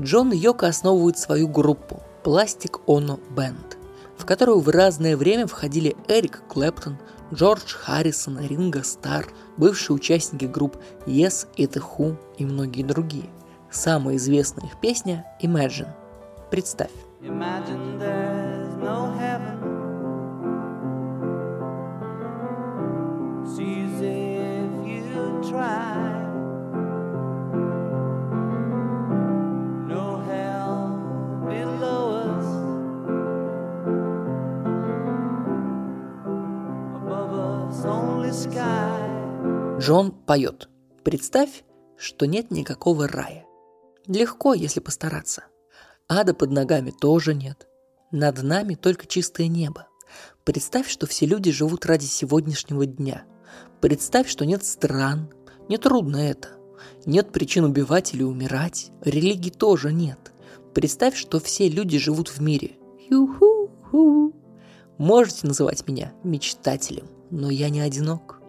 Джон 0.00 0.32
и 0.32 0.36
Йока 0.36 0.68
основывают 0.68 1.18
свою 1.18 1.48
группу 1.48 2.02
Plastic 2.22 2.80
Ono 2.86 3.18
Band, 3.34 3.76
в 4.16 4.24
которую 4.24 4.60
в 4.60 4.68
разное 4.68 5.16
время 5.16 5.46
входили 5.46 5.96
Эрик 6.06 6.42
Клэптон, 6.48 6.98
Джордж 7.32 7.74
Харрисон, 7.74 8.38
Ринго 8.40 8.82
Стар, 8.84 9.26
бывшие 9.56 9.96
участники 9.96 10.44
групп 10.44 10.76
Yes 11.06 11.48
и 11.56 11.64
The 11.64 11.82
Who 11.82 12.16
и 12.38 12.44
многие 12.44 12.84
другие. 12.84 13.28
Самая 13.70 14.16
известная 14.16 14.66
их 14.66 14.80
песня 14.80 15.26
Imagine. 15.40 15.88
Представь. 16.50 16.90
Imagine 17.20 17.98
there's 17.98 18.74
no 18.76 19.12
heaven. 19.18 19.58
Джон 39.88 40.10
поет. 40.10 40.68
Представь, 41.02 41.64
что 41.96 42.26
нет 42.26 42.50
никакого 42.50 43.08
рая. 43.08 43.47
Легко, 44.08 44.54
если 44.54 44.80
постараться. 44.80 45.44
Ада 46.08 46.32
под 46.32 46.50
ногами 46.50 46.90
тоже 46.90 47.34
нет. 47.34 47.68
Над 48.10 48.42
нами 48.42 48.74
только 48.74 49.06
чистое 49.06 49.48
небо. 49.48 49.86
Представь, 50.44 50.88
что 50.88 51.06
все 51.06 51.26
люди 51.26 51.52
живут 51.52 51.84
ради 51.84 52.06
сегодняшнего 52.06 52.86
дня. 52.86 53.24
Представь, 53.82 54.26
что 54.26 54.46
нет 54.46 54.64
стран. 54.64 55.28
Не 55.68 55.76
трудно 55.76 56.16
это. 56.16 56.48
Нет 57.04 57.32
причин 57.32 57.64
убивать 57.64 58.14
или 58.14 58.22
умирать. 58.22 58.92
Религии 59.02 59.50
тоже 59.50 59.92
нет. 59.92 60.32
Представь, 60.72 61.14
что 61.14 61.38
все 61.38 61.68
люди 61.68 61.98
живут 61.98 62.28
в 62.28 62.40
мире. 62.40 62.76
Ю-ху-ху. 63.10 64.32
Можете 64.96 65.46
называть 65.46 65.86
меня 65.86 66.14
мечтателем, 66.24 67.08
но 67.30 67.50
я 67.50 67.68
не 67.68 67.80
одинок. 67.80 68.40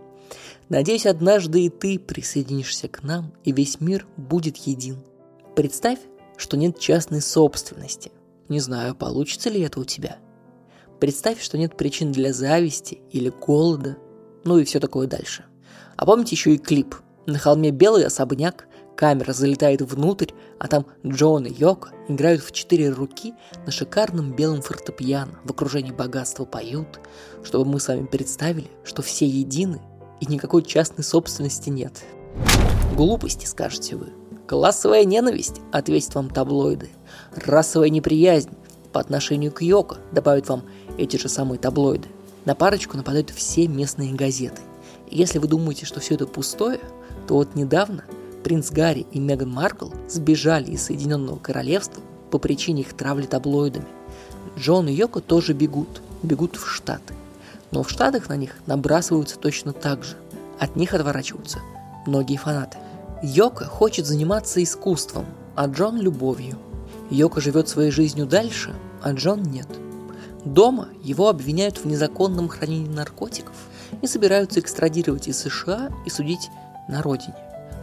Надеюсь, 0.69 1.05
однажды 1.05 1.65
и 1.65 1.69
ты 1.69 1.99
присоединишься 1.99 2.87
к 2.87 3.03
нам, 3.03 3.33
и 3.43 3.51
весь 3.51 3.81
мир 3.81 4.07
будет 4.15 4.55
един. 4.55 5.03
Представь, 5.59 5.99
что 6.37 6.55
нет 6.55 6.79
частной 6.79 7.19
собственности. 7.19 8.13
Не 8.47 8.61
знаю, 8.61 8.95
получится 8.95 9.49
ли 9.49 9.59
это 9.59 9.81
у 9.81 9.83
тебя. 9.83 10.15
Представь, 11.01 11.41
что 11.41 11.57
нет 11.57 11.75
причин 11.75 12.13
для 12.13 12.31
зависти 12.31 13.01
или 13.11 13.27
голода, 13.27 13.97
ну 14.45 14.57
и 14.57 14.63
все 14.63 14.79
такое 14.79 15.05
дальше. 15.05 15.43
А 15.97 16.05
помните 16.05 16.33
еще 16.37 16.55
и 16.55 16.57
клип. 16.57 16.95
На 17.25 17.37
холме 17.37 17.71
белый 17.71 18.05
особняк, 18.05 18.69
камера 18.95 19.33
залетает 19.33 19.81
внутрь, 19.81 20.31
а 20.59 20.69
там 20.69 20.85
Джон 21.05 21.45
и 21.45 21.53
Йока 21.53 21.91
играют 22.07 22.41
в 22.41 22.53
четыре 22.53 22.91
руки 22.91 23.33
на 23.65 23.73
шикарном 23.73 24.33
белом 24.33 24.61
фортепиано, 24.61 25.39
в 25.43 25.51
окружении 25.51 25.91
богатства 25.91 26.45
поют, 26.45 27.01
чтобы 27.43 27.69
мы 27.69 27.81
с 27.81 27.89
вами 27.89 28.05
представили, 28.05 28.69
что 28.85 29.01
все 29.01 29.25
едины 29.27 29.81
и 30.21 30.25
никакой 30.25 30.63
частной 30.63 31.03
собственности 31.03 31.67
нет. 31.67 32.01
Глупости, 32.95 33.45
скажете 33.45 33.97
вы. 33.97 34.18
Классовая 34.49 35.05
ненависть, 35.05 35.61
ответят 35.71 36.15
вам 36.15 36.31
таблоиды. 36.31 36.89
Расовая 37.35 37.89
неприязнь 37.89 38.49
по 38.91 38.99
отношению 38.99 39.51
к 39.51 39.61
Йоко, 39.61 39.97
добавят 40.11 40.49
вам 40.49 40.63
эти 40.97 41.17
же 41.17 41.29
самые 41.29 41.59
таблоиды. 41.59 42.07
На 42.45 42.55
парочку 42.55 42.97
нападают 42.97 43.29
все 43.29 43.67
местные 43.67 44.11
газеты. 44.11 44.59
И 45.07 45.19
если 45.19 45.37
вы 45.37 45.47
думаете, 45.47 45.85
что 45.85 45.99
все 45.99 46.15
это 46.15 46.25
пустое, 46.25 46.79
то 47.27 47.35
вот 47.35 47.53
недавно 47.53 48.05
принц 48.43 48.71
Гарри 48.71 49.05
и 49.11 49.19
Меган 49.19 49.51
Маркл 49.51 49.89
сбежали 50.07 50.71
из 50.71 50.81
Соединенного 50.81 51.37
Королевства 51.37 52.01
по 52.31 52.39
причине 52.39 52.81
их 52.81 52.93
травли 52.93 53.27
таблоидами. 53.27 53.85
Джон 54.57 54.87
и 54.87 54.93
Йоко 54.93 55.19
тоже 55.19 55.53
бегут, 55.53 56.01
бегут 56.23 56.55
в 56.55 56.65
Штаты. 56.65 57.13
Но 57.69 57.83
в 57.83 57.91
Штатах 57.91 58.29
на 58.29 58.35
них 58.35 58.55
набрасываются 58.65 59.37
точно 59.37 59.73
так 59.73 60.03
же. 60.03 60.15
От 60.57 60.75
них 60.75 60.95
отворачиваются 60.95 61.59
многие 62.07 62.37
фанаты. 62.37 62.79
Йока 63.21 63.65
хочет 63.65 64.05
заниматься 64.05 64.63
искусством, 64.63 65.25
а 65.55 65.67
Джон– 65.67 65.97
любовью. 66.01 66.57
Йока 67.09 67.41
живет 67.41 67.67
своей 67.67 67.91
жизнью 67.91 68.25
дальше, 68.25 68.73
а 69.01 69.11
Джон 69.11 69.43
нет. 69.43 69.67
Дома 70.45 70.87
его 71.03 71.27
обвиняют 71.27 71.79
в 71.79 71.85
незаконном 71.85 72.47
хранении 72.47 72.87
наркотиков 72.87 73.55
и 74.01 74.07
собираются 74.07 74.61
экстрадировать 74.61 75.27
из 75.27 75.37
США 75.37 75.89
и 76.05 76.09
судить 76.09 76.49
на 76.87 77.01
родине. 77.01 77.35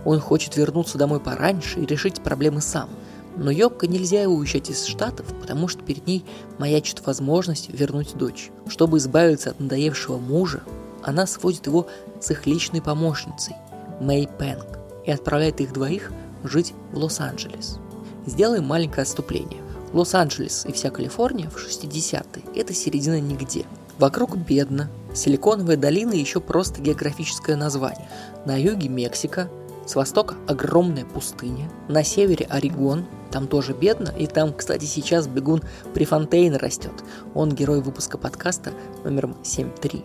Он 0.06 0.20
хочет 0.20 0.56
вернуться 0.56 0.96
домой 0.96 1.20
пораньше 1.20 1.80
и 1.80 1.86
решить 1.86 2.22
проблемы 2.22 2.62
сам. 2.62 2.88
Но 3.36 3.50
Йокко 3.50 3.86
нельзя 3.86 4.26
уезжать 4.30 4.70
из 4.70 4.86
Штатов, 4.86 5.26
потому 5.38 5.68
что 5.68 5.82
перед 5.82 6.06
ней 6.06 6.24
маячит 6.56 7.04
возможность 7.04 7.68
вернуть 7.68 8.14
дочь. 8.14 8.50
Чтобы 8.68 8.96
избавиться 8.96 9.50
от 9.50 9.60
надоевшего 9.60 10.16
мужа, 10.16 10.62
она 11.02 11.26
сводит 11.26 11.66
его 11.66 11.86
с 12.22 12.30
их 12.30 12.46
личной 12.46 12.80
помощницей, 12.80 13.54
Мэй 14.00 14.28
Пэнк, 14.38 14.78
и 15.06 15.10
отправляет 15.10 15.60
их 15.60 15.72
двоих 15.72 16.12
жить 16.44 16.74
в 16.92 16.98
Лос-Анджелес. 16.98 17.78
Сделаем 18.26 18.64
маленькое 18.64 19.02
отступление. 19.02 19.62
Лос-Анджелес 19.92 20.66
и 20.66 20.72
вся 20.72 20.90
Калифорния 20.90 21.48
в 21.48 21.56
60-е– 21.56 22.42
это 22.54 22.74
середина 22.74 23.20
нигде. 23.20 23.64
Вокруг 23.98 24.36
бедно, 24.36 24.90
Силиконовая 25.14 25.78
долина 25.78 26.12
еще 26.12 26.40
просто 26.40 26.82
географическое 26.82 27.56
название. 27.56 28.08
На 28.44 28.60
юге 28.60 28.88
Мексика, 28.88 29.48
с 29.86 29.94
востока 29.94 30.34
огромная 30.46 31.06
пустыня, 31.06 31.70
на 31.88 32.04
севере 32.04 32.46
Орегон, 32.50 33.06
там 33.30 33.46
тоже 33.46 33.72
бедно, 33.72 34.12
и 34.18 34.26
там, 34.26 34.52
кстати, 34.52 34.84
сейчас 34.84 35.26
бегун 35.26 35.62
Префонтейн 35.94 36.56
растет. 36.56 36.92
Он 37.34 37.50
герой 37.50 37.80
выпуска 37.80 38.18
подкаста 38.18 38.72
номером 39.04 39.36
7.3. 39.42 40.04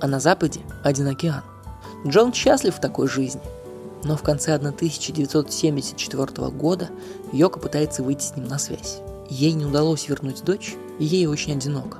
А 0.00 0.06
на 0.06 0.20
западе 0.20 0.60
один 0.84 1.08
океан. 1.08 1.42
Джон 2.06 2.32
счастлив 2.32 2.76
в 2.76 2.80
такой 2.80 3.08
жизни. 3.08 3.40
Но 4.04 4.16
в 4.16 4.22
конце 4.22 4.54
1974 4.54 6.50
года 6.50 6.90
Йока 7.32 7.58
пытается 7.58 8.02
выйти 8.02 8.22
с 8.22 8.36
ним 8.36 8.46
на 8.46 8.58
связь. 8.58 9.00
Ей 9.30 9.52
не 9.52 9.64
удалось 9.64 10.08
вернуть 10.08 10.44
дочь, 10.44 10.76
и 10.98 11.04
ей 11.04 11.26
очень 11.26 11.54
одиноко. 11.54 11.98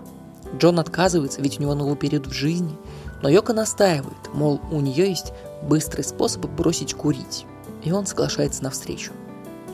Джон 0.59 0.79
отказывается, 0.79 1.41
ведь 1.41 1.59
у 1.59 1.63
него 1.63 1.75
новый 1.75 1.97
период 1.97 2.27
в 2.27 2.33
жизни, 2.33 2.77
но 3.23 3.29
Йока 3.29 3.55
настаивает, 3.55 4.15
мол, 4.35 4.61
у 4.71 4.81
нее 4.81 5.09
есть 5.09 5.33
быстрый 5.63 6.03
способ 6.03 6.45
бросить 6.47 6.95
курить. 6.95 7.47
И 7.83 7.91
он 7.91 8.07
соглашается 8.07 8.63
на 8.63 8.71
встречу. 8.71 9.13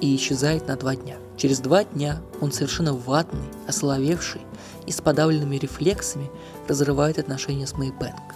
И 0.01 0.15
исчезает 0.17 0.69
на 0.69 0.77
два 0.77 0.97
дня. 0.97 1.17
Через 1.37 1.59
два 1.61 1.85
дня 1.85 2.21
он 2.41 2.53
совершенно 2.53 2.95
ватный, 2.95 3.49
ословевший 3.67 4.41
и 4.87 4.93
с 4.93 5.01
подавленными 5.01 5.57
рефлексами 5.57 6.31
разрывает 6.69 7.19
отношения 7.19 7.67
с 7.67 7.75
Мэй 7.75 7.93
Бэнк. 7.93 8.35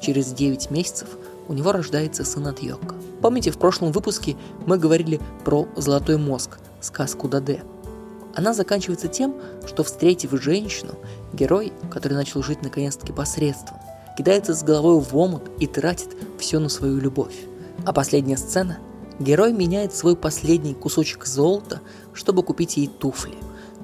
Через 0.00 0.32
9 0.32 0.70
месяцев 0.70 1.08
у 1.50 1.52
него 1.52 1.72
рождается 1.72 2.24
сын 2.24 2.46
от 2.46 2.60
Йока. 2.62 2.94
Помните, 3.20 3.50
в 3.50 3.58
прошлом 3.58 3.92
выпуске 3.92 4.36
мы 4.66 4.78
говорили 4.78 5.20
про 5.44 5.68
«Золотой 5.76 6.16
мозг», 6.16 6.58
сказку 6.80 7.28
Даде– 7.28 7.62
она 8.34 8.54
заканчивается 8.54 9.08
тем, 9.08 9.34
что, 9.66 9.82
встретив 9.82 10.30
женщину, 10.40 10.94
герой, 11.32 11.72
который 11.90 12.14
начал 12.14 12.42
жить 12.42 12.62
наконец-таки 12.62 13.12
посредством, 13.12 13.78
кидается 14.16 14.54
с 14.54 14.62
головой 14.62 15.00
в 15.00 15.16
омут 15.16 15.50
и 15.58 15.66
тратит 15.66 16.16
все 16.38 16.58
на 16.58 16.68
свою 16.68 16.98
любовь. 16.98 17.34
А 17.84 17.92
последняя 17.92 18.36
сцена– 18.36 18.78
герой 19.18 19.52
меняет 19.52 19.94
свой 19.94 20.16
последний 20.16 20.74
кусочек 20.74 21.26
золота, 21.26 21.80
чтобы 22.14 22.42
купить 22.42 22.76
ей 22.76 22.86
туфли. 22.86 23.34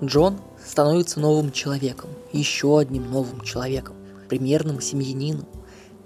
Джон 0.02 0.38
становится 0.64 1.20
новым 1.20 1.52
человеком, 1.52 2.10
еще 2.32 2.78
одним 2.78 3.10
новым 3.10 3.40
человеком, 3.40 3.96
примерным 4.28 4.80
семьянином, 4.80 5.46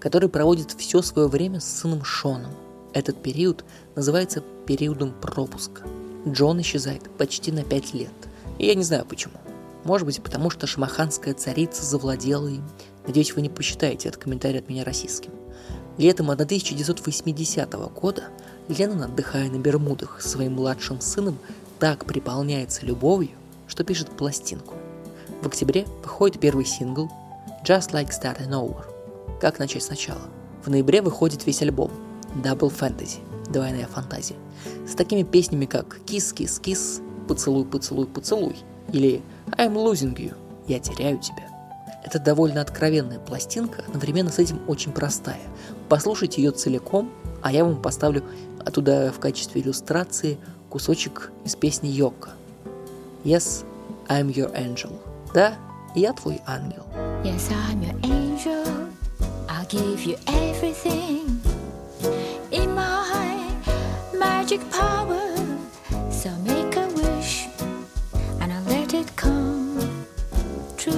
который 0.01 0.29
проводит 0.29 0.73
все 0.73 1.03
свое 1.03 1.29
время 1.29 1.61
с 1.61 1.65
сыном 1.65 2.05
Шоном. 2.05 2.53
Этот 2.93 3.23
период 3.23 3.65
называется 3.95 4.43
периодом 4.67 5.13
пропуска. 5.13 5.83
Джон 6.27 6.61
исчезает 6.61 7.09
почти 7.17 7.53
на 7.53 7.63
пять 7.63 7.95
лет– 7.95 8.11
и 8.61 8.67
я 8.67 8.75
не 8.75 8.85
знаю 8.85 9.07
почему. 9.07 9.33
Может 9.85 10.05
быть, 10.05 10.23
потому 10.23 10.51
что 10.51 10.67
шамаханская 10.67 11.33
царица 11.33 11.83
завладела 11.83 12.47
им. 12.47 12.63
Надеюсь, 13.07 13.35
вы 13.35 13.41
не 13.41 13.49
посчитаете 13.49 14.11
этот 14.11 14.23
комментарий 14.23 14.59
от 14.59 14.69
меня 14.69 14.85
российским. 14.85 15.31
Летом 15.97 16.29
1980 16.29 17.73
года 17.95 18.25
Леннон, 18.69 19.03
отдыхая 19.03 19.49
на 19.49 19.59
Бермудах 19.59 20.21
со 20.21 20.29
своим 20.29 20.53
младшим 20.57 21.01
сыном, 21.01 21.39
так 21.79 22.05
приполняется 22.05 22.85
любовью, 22.85 23.31
что 23.67 23.83
пишет 23.83 24.11
пластинку. 24.11 24.75
В 25.41 25.47
октябре 25.47 25.87
выходит 26.03 26.39
первый 26.39 26.67
сингл 26.67 27.11
«Just 27.65 27.93
Like 27.93 28.11
Starting 28.11 28.51
Over»– 28.51 28.85
«Как 29.41 29.59
начать 29.59 29.83
сначала». 29.83 30.23
В 30.65 30.69
ноябре 30.69 31.01
выходит 31.01 31.47
весь 31.47 31.63
альбом 31.63 31.91
«Double 32.43 32.73
Fantasy»– 32.73 33.19
«Двойная 33.51 33.87
фантазия» 33.87 34.37
с 34.87 34.95
такими 34.95 35.23
песнями, 35.23 35.65
как 35.65 35.99
«Kiss, 36.07 36.35
Kiss, 36.35 36.61
Kiss», 36.61 37.03
«Поцелуй, 37.27 37.65
поцелуй, 37.65 38.07
поцелуй» 38.07 38.57
или 38.93 39.23
«I'm 39.53 39.75
losing 39.75 40.15
you»– 40.17 40.35
«Я 40.67 40.79
теряю 40.79 41.19
тебя». 41.19 41.49
Это 42.05 42.19
довольно 42.19 42.61
откровенная 42.61 43.19
пластинка, 43.19 43.85
одновременно 43.87 44.31
с 44.31 44.39
этим 44.39 44.61
очень 44.67 44.93
простая. 44.93 45.41
Послушайте 45.89 46.43
ее 46.43 46.51
целиком, 46.51 47.11
а 47.43 47.53
я 47.53 47.65
вам 47.65 47.81
поставлю 47.81 48.25
оттуда 48.65 49.13
в 49.15 49.21
качестве 49.21 49.61
иллюстрации 49.61 50.39
кусочек 50.69 51.31
из 51.45 51.57
песни 51.57 51.89
Йока. 51.89 52.31
Yes, 53.25 53.65
I'm 54.09 54.33
your 54.33 54.53
angel. 54.55 54.93
Да, 55.35 55.55
я 55.95 56.13
твой 56.13 56.41
ангел. 56.47 56.85
Yes, 57.23 57.51
I'm 57.51 57.81
your 57.83 58.01
angel. 58.03 58.90
I'll 59.73 59.79
give 59.79 60.05
you 60.05 60.17
everything 60.27 61.41
in 62.51 62.75
my 62.75 63.51
magic 64.13 64.61
power. 64.71 65.21
So 66.11 66.31
make 66.45 66.75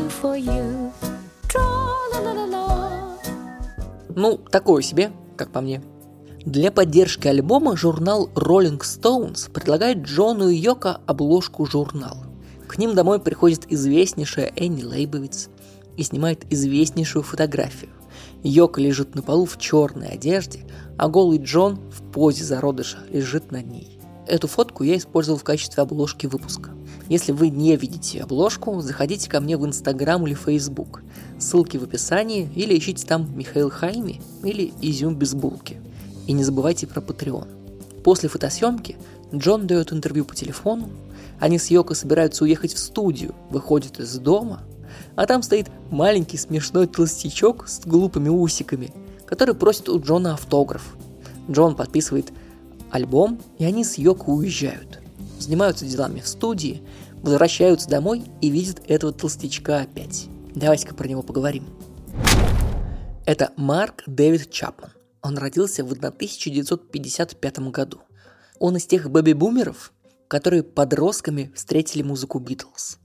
for 0.08 0.36
you. 0.36 0.92
Ну, 4.14 4.36
такое 4.36 4.82
себе, 4.82 5.10
как 5.36 5.50
по 5.52 5.60
мне. 5.60 5.82
Для 6.44 6.70
поддержки 6.70 7.26
альбома 7.28 7.76
журнал 7.76 8.28
Rolling 8.34 8.80
Stones 8.80 9.50
предлагает 9.50 9.98
Джону 9.98 10.48
и 10.48 10.56
Йоко 10.56 11.00
обложку 11.06 11.66
журнала. 11.66 12.26
К 12.68 12.78
ним 12.78 12.94
домой 12.94 13.20
приходит 13.20 13.70
известнейшая 13.70 14.52
Энни 14.56 14.84
Лейбовиц 14.84 15.48
и 15.96 16.02
снимает 16.02 16.50
известнейшую 16.52 17.22
фотографию. 17.22 17.90
Йока 18.42 18.80
лежит 18.80 19.14
на 19.14 19.22
полу 19.22 19.46
в 19.46 19.58
черной 19.58 20.08
одежде, 20.08 20.60
а 20.98 21.08
голый 21.08 21.38
Джон 21.38 21.78
в 21.90 22.02
позе 22.12 22.44
зародыша 22.44 22.98
лежит 23.10 23.52
над 23.52 23.66
ней. 23.66 23.98
Эту 24.26 24.48
фотку 24.48 24.84
я 24.84 24.96
использовал 24.96 25.38
в 25.38 25.44
качестве 25.44 25.82
обложки 25.82 26.26
выпуска. 26.26 26.70
Если 27.08 27.32
вы 27.32 27.50
не 27.50 27.76
видите 27.76 28.22
обложку, 28.22 28.80
заходите 28.80 29.28
ко 29.28 29.40
мне 29.40 29.56
в 29.56 29.66
Инстаграм 29.66 30.26
или 30.26 30.34
Фейсбук. 30.34 31.02
Ссылки 31.38 31.76
в 31.76 31.84
описании 31.84 32.50
или 32.54 32.78
ищите 32.78 33.06
там 33.06 33.36
Михаил 33.36 33.70
Хайми 33.70 34.20
или 34.42 34.72
Изюм 34.80 35.16
без 35.16 35.34
булки. 35.34 35.80
И 36.26 36.32
не 36.32 36.44
забывайте 36.44 36.86
про 36.86 37.00
Patreon. 37.00 37.48
После 38.02 38.28
фотосъемки 38.28 38.96
Джон 39.34 39.66
дает 39.66 39.92
интервью 39.92 40.24
по 40.24 40.34
телефону, 40.34 40.90
они 41.40 41.58
с 41.58 41.70
Йоко 41.70 41.94
собираются 41.94 42.44
уехать 42.44 42.74
в 42.74 42.78
студию, 42.78 43.34
выходят 43.50 43.98
из 43.98 44.16
дома, 44.18 44.62
а 45.16 45.26
там 45.26 45.42
стоит 45.42 45.68
маленький 45.90 46.36
смешной 46.36 46.86
толстячок 46.86 47.68
с 47.68 47.80
глупыми 47.80 48.28
усиками, 48.28 48.92
который 49.26 49.54
просит 49.54 49.88
у 49.88 50.00
Джона 50.00 50.34
автограф. 50.34 50.96
Джон 51.50 51.74
подписывает 51.74 52.32
альбом, 52.90 53.40
и 53.58 53.64
они 53.64 53.84
с 53.84 53.98
Йоко 53.98 54.30
уезжают. 54.30 55.00
Занимаются 55.38 55.86
делами 55.86 56.20
в 56.20 56.28
студии, 56.28 56.82
возвращаются 57.22 57.88
домой 57.88 58.24
и 58.40 58.50
видят 58.50 58.82
этого 58.86 59.12
толстячка 59.12 59.80
опять. 59.80 60.28
Давайте-ка 60.54 60.94
про 60.94 61.08
него 61.08 61.22
поговорим. 61.22 61.64
Это 63.24 63.52
Марк 63.56 64.02
Дэвид 64.06 64.50
Чапман. 64.50 64.90
Он 65.22 65.38
родился 65.38 65.84
в 65.84 65.92
1955 65.92 67.58
году. 67.70 68.00
Он 68.58 68.76
из 68.76 68.86
тех 68.86 69.08
бэби-бумеров, 69.08 69.92
которые 70.28 70.62
подростками 70.62 71.52
встретили 71.54 72.02
музыку 72.02 72.38
Битлз. 72.38 72.98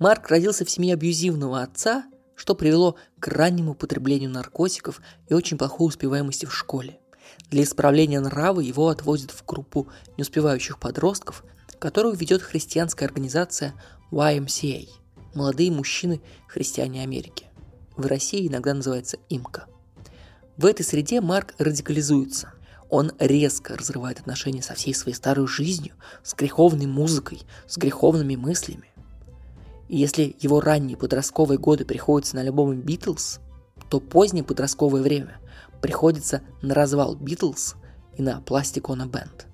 Марк 0.00 0.28
родился 0.28 0.64
в 0.64 0.70
семье 0.70 0.94
абьюзивного 0.94 1.60
отца, 1.60 2.04
что 2.34 2.54
привело 2.54 2.96
к 3.20 3.28
раннему 3.28 3.72
употреблению 3.72 4.30
наркотиков 4.30 5.02
и 5.28 5.34
очень 5.34 5.58
плохой 5.58 5.88
успеваемости 5.88 6.46
в 6.46 6.54
школе. 6.54 6.98
Для 7.50 7.64
исправления 7.64 8.18
нрава 8.20 8.60
его 8.60 8.88
отводят 8.88 9.30
в 9.30 9.44
группу 9.44 9.88
неуспевающих 10.16 10.80
подростков, 10.80 11.44
которую 11.78 12.14
ведет 12.14 12.40
христианская 12.40 13.04
организация 13.04 13.74
YMCA– 14.10 14.88
«Молодые 15.34 15.70
мужчины 15.70 16.22
христиане 16.48 17.02
Америки». 17.02 17.48
В 17.94 18.06
России 18.06 18.48
иногда 18.48 18.72
называется 18.72 19.18
«Имка». 19.28 19.66
В 20.56 20.64
этой 20.64 20.82
среде 20.82 21.20
Марк 21.20 21.54
радикализуется. 21.58 22.54
Он 22.88 23.12
резко 23.18 23.76
разрывает 23.76 24.18
отношения 24.18 24.62
со 24.62 24.74
всей 24.74 24.94
своей 24.94 25.14
старой 25.14 25.46
жизнью, 25.46 25.94
с 26.24 26.34
греховной 26.34 26.86
музыкой, 26.86 27.42
с 27.68 27.76
греховными 27.76 28.36
мыслями. 28.36 28.89
И 29.90 29.96
если 29.96 30.36
его 30.38 30.60
ранние 30.60 30.96
подростковые 30.96 31.58
годы 31.58 31.84
приходятся 31.84 32.36
на 32.36 32.42
альбомы 32.42 32.76
Битлз, 32.76 33.40
то 33.88 33.98
позднее 33.98 34.44
подростковое 34.44 35.02
время 35.02 35.38
приходится 35.82 36.42
на 36.62 36.74
развал 36.74 37.16
Битлз 37.16 37.74
и 38.16 38.22
на 38.22 38.36
a 38.36 38.38
Band. 38.38 39.46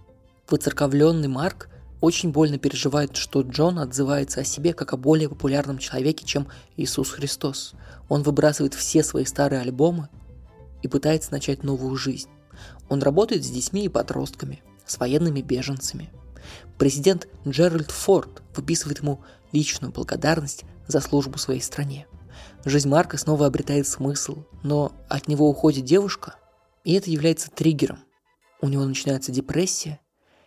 Выцерковленный 0.50 1.28
Марк 1.28 1.70
очень 2.02 2.32
больно 2.32 2.58
переживает, 2.58 3.16
что 3.16 3.40
Джон 3.40 3.78
отзывается 3.78 4.40
о 4.40 4.44
себе 4.44 4.74
как 4.74 4.92
о 4.92 4.98
более 4.98 5.30
популярном 5.30 5.78
человеке, 5.78 6.26
чем 6.26 6.48
Иисус 6.76 7.12
Христос. 7.12 7.72
Он 8.10 8.22
выбрасывает 8.22 8.74
все 8.74 9.02
свои 9.02 9.24
старые 9.24 9.62
альбомы 9.62 10.10
и 10.82 10.88
пытается 10.88 11.32
начать 11.32 11.64
новую 11.64 11.96
жизнь. 11.96 12.28
Он 12.90 13.02
работает 13.02 13.42
с 13.42 13.48
детьми 13.48 13.86
и 13.86 13.88
подростками, 13.88 14.62
с 14.84 14.98
военными 14.98 15.40
беженцами. 15.40 16.10
Президент 16.78 17.28
Джеральд 17.46 17.90
Форд 17.90 18.42
выписывает 18.54 19.00
ему 19.00 19.22
личную 19.52 19.92
благодарность 19.92 20.64
за 20.86 21.00
службу 21.00 21.38
своей 21.38 21.60
стране. 21.60 22.06
Жизнь 22.64 22.88
Марка 22.88 23.16
снова 23.16 23.46
обретает 23.46 23.86
смысл, 23.86 24.44
но 24.62 24.92
от 25.08 25.28
него 25.28 25.48
уходит 25.48 25.84
девушка, 25.84 26.36
и 26.84 26.92
это 26.92 27.10
является 27.10 27.50
триггером. 27.50 28.00
У 28.60 28.68
него 28.68 28.84
начинается 28.84 29.32
депрессия 29.32 30.00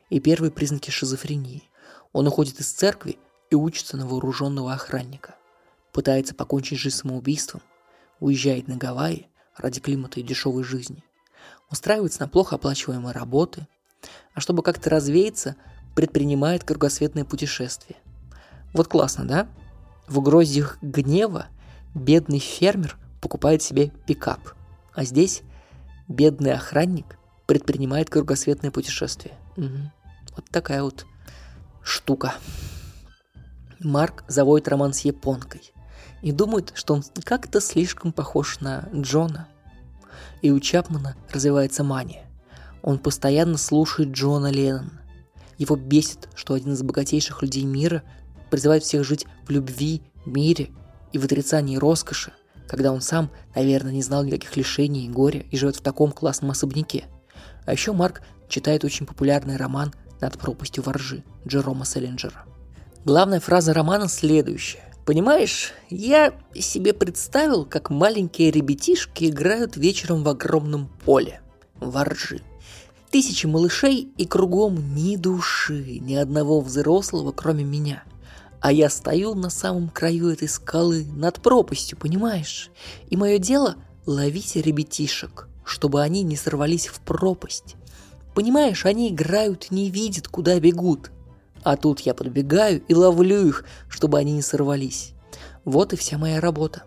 и 0.09 0.19
первые 0.19 0.51
признаки 0.51 0.91
шизофрении. 0.91 1.63
Он 2.13 2.27
уходит 2.27 2.59
из 2.59 2.71
церкви 2.71 3.17
и 3.49 3.55
учится 3.55 3.97
на 3.97 4.05
вооруженного 4.05 4.73
охранника. 4.73 5.35
Пытается 5.91 6.35
покончить 6.35 6.79
жизнь 6.79 6.97
самоубийством, 6.97 7.61
уезжает 8.19 8.67
на 8.67 8.77
Гавайи 8.77 9.27
ради 9.55 9.79
климата 9.79 10.19
и 10.19 10.23
дешевой 10.23 10.63
жизни. 10.63 11.03
Устраивается 11.71 12.21
на 12.21 12.27
плохо 12.27 12.55
оплачиваемые 12.55 13.13
работы, 13.13 13.67
а 14.33 14.39
чтобы 14.39 14.63
как-то 14.63 14.89
развеяться, 14.89 15.55
предпринимает 15.95 16.63
кругосветное 16.63 17.25
путешествие. 17.25 17.97
Вот 18.73 18.87
классно, 18.87 19.25
да? 19.25 19.47
В 20.07 20.19
угрозе 20.19 20.65
гнева 20.81 21.47
бедный 21.93 22.39
фермер 22.39 22.97
покупает 23.21 23.61
себе 23.61 23.91
пикап, 24.05 24.39
а 24.93 25.03
здесь 25.03 25.41
бедный 26.07 26.53
охранник 26.53 27.17
предпринимает 27.45 28.09
кругосветное 28.09 28.71
путешествие. 28.71 29.35
Угу. 29.57 29.91
Вот 30.35 30.45
такая 30.51 30.83
вот 30.83 31.05
штука. 31.81 32.33
Марк 33.79 34.23
заводит 34.27 34.67
роман 34.67 34.93
с 34.93 35.01
японкой 35.01 35.73
и 36.21 36.31
думает, 36.31 36.73
что 36.75 36.93
он 36.93 37.03
как-то 37.23 37.61
слишком 37.61 38.11
похож 38.11 38.59
на 38.59 38.89
Джона. 38.93 39.47
И 40.41 40.51
у 40.51 40.59
Чапмана 40.59 41.15
развивается 41.31 41.83
мания. 41.83 42.25
Он 42.81 42.99
постоянно 42.99 43.57
слушает 43.57 44.09
Джона 44.09 44.51
Леннона. 44.51 44.98
Его 45.59 45.75
бесит, 45.75 46.29
что 46.33 46.55
один 46.55 46.73
из 46.73 46.81
богатейших 46.81 47.43
людей 47.43 47.65
мира 47.65 48.01
призывает 48.49 48.83
всех 48.83 49.03
жить 49.03 49.27
в 49.45 49.51
любви, 49.51 50.01
мире 50.25 50.69
и 51.11 51.19
в 51.19 51.25
отрицании 51.25 51.77
роскоши, 51.77 52.31
когда 52.67 52.91
он 52.91 53.01
сам, 53.01 53.29
наверное, 53.53 53.91
не 53.91 54.01
знал 54.01 54.23
никаких 54.23 54.55
лишений 54.57 55.05
и 55.05 55.09
горя 55.09 55.45
и 55.51 55.57
живет 55.57 55.75
в 55.75 55.81
таком 55.81 56.11
классном 56.11 56.51
особняке. 56.51 57.05
А 57.65 57.73
еще 57.73 57.91
Марк 57.91 58.21
читает 58.47 58.83
очень 58.83 59.05
популярный 59.05 59.57
роман 59.57 59.93
«Над 60.21 60.37
пропастью 60.37 60.83
воржи» 60.83 61.23
Джерома 61.45 61.85
Селлинджера. 61.85 62.45
Главная 63.05 63.39
фраза 63.39 63.73
романа 63.73 64.07
следующая. 64.07 64.93
Понимаешь, 65.05 65.73
я 65.89 66.33
себе 66.53 66.93
представил, 66.93 67.65
как 67.65 67.89
маленькие 67.89 68.51
ребятишки 68.51 69.25
играют 69.25 69.75
вечером 69.75 70.23
в 70.23 70.29
огромном 70.29 70.87
поле. 71.03 71.41
Воржи. 71.79 72.41
Тысячи 73.11 73.45
малышей 73.45 74.11
и 74.17 74.25
кругом 74.25 74.95
ни 74.95 75.15
души, 75.15 75.99
ни 75.99 76.15
одного 76.15 76.61
взрослого, 76.61 77.31
кроме 77.31 77.63
меня– 77.63 78.03
а 78.61 78.71
я 78.71 78.89
стою 78.89 79.35
на 79.35 79.49
самом 79.49 79.89
краю 79.89 80.29
этой 80.29 80.49
скалы, 80.49 81.05
над 81.15 81.41
пропастью, 81.41 81.97
понимаешь? 81.97 82.71
И 83.09 83.15
мое 83.15 83.37
дело— 83.37 83.77
ловить 84.05 84.55
ребятишек, 84.55 85.47
чтобы 85.63 86.01
они 86.01 86.23
не 86.23 86.35
сорвались 86.35 86.87
в 86.87 86.99
пропасть. 86.99 87.75
Понимаешь, 88.35 88.85
они 88.85 89.09
играют, 89.09 89.71
не 89.71 89.89
видят, 89.89 90.27
куда 90.27 90.59
бегут. 90.59 91.11
А 91.63 91.77
тут 91.77 92.01
я 92.01 92.13
подбегаю 92.13 92.81
и 92.87 92.93
ловлю 92.93 93.47
их, 93.47 93.65
чтобы 93.87 94.17
они 94.17 94.33
не 94.33 94.41
сорвались. 94.41 95.13
Вот 95.63 95.93
и 95.93 95.95
вся 95.95 96.17
моя 96.17 96.41
работа. 96.41 96.83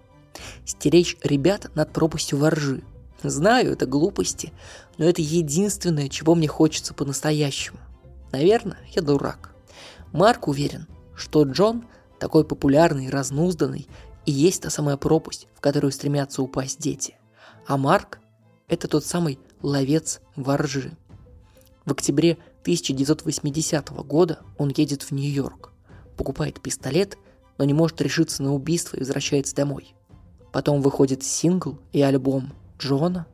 Стеречь 0.67 1.17
ребят 1.23 1.71
над 1.75 1.93
пропастью 1.93 2.39
воржи. 2.39 2.83
Знаю, 3.23 3.73
это 3.73 3.87
глупости, 3.87 4.53
но 4.99 5.05
это 5.05 5.23
единственное, 5.23 6.09
чего 6.09 6.35
мне 6.35 6.49
хочется 6.49 6.95
по-настоящему. 6.95 7.79
Наверное, 8.33 8.79
я 8.95 9.03
дурак. 9.03 9.55
Марк 10.13 10.49
уверен, 10.49 10.87
что 11.15 11.45
Джон, 11.45 11.85
такой 12.19 12.45
популярный 12.45 13.11
разнузданный, 13.11 13.87
и 14.27 14.33
есть 14.33 14.63
та 14.63 14.71
самая 14.71 14.97
пропасть, 14.97 15.49
в 15.55 15.61
которую 15.61 15.93
стремятся 15.93 16.43
упасть 16.43 16.81
дети. 16.81 17.17
А 17.67 17.77
Марк– 17.77 18.21
это 18.69 18.89
тот 18.89 19.05
самый 19.05 19.39
ловец 19.63 20.21
воржи. 20.37 20.97
В 21.85 21.93
октябре 21.93 22.39
1980 22.63 23.91
года 24.07 24.41
он 24.57 24.73
едет 24.77 25.03
в 25.03 25.11
Нью-Йорк, 25.11 25.73
покупает 26.17 26.61
пистолет, 26.61 27.19
но 27.59 27.65
не 27.65 27.75
может 27.75 28.01
решиться 28.01 28.43
на 28.43 28.55
убийство 28.55 28.97
и 28.97 29.01
возвращается 29.01 29.55
домой. 29.55 29.95
Потом 30.53 30.81
выходит 30.81 31.25
сингл 31.25 31.79
и 31.93 32.03
альбом 32.03 32.53
Джона. 32.79 33.27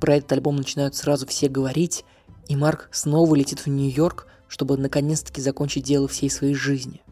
Про 0.00 0.16
этот 0.16 0.32
альбом 0.32 0.56
начинают 0.56 0.96
сразу 0.96 1.26
все 1.26 1.48
говорить, 1.48 2.04
и 2.48 2.56
Марк 2.56 2.88
снова 2.90 3.34
летит 3.34 3.60
в 3.60 3.66
Нью-Йорк, 3.66 4.26
чтобы 4.48 4.76
наконец-таки 4.76 5.40
закончить 5.42 5.84
дело 5.84 6.08
всей 6.08 6.30
своей 6.30 6.54
жизни. 6.54 7.02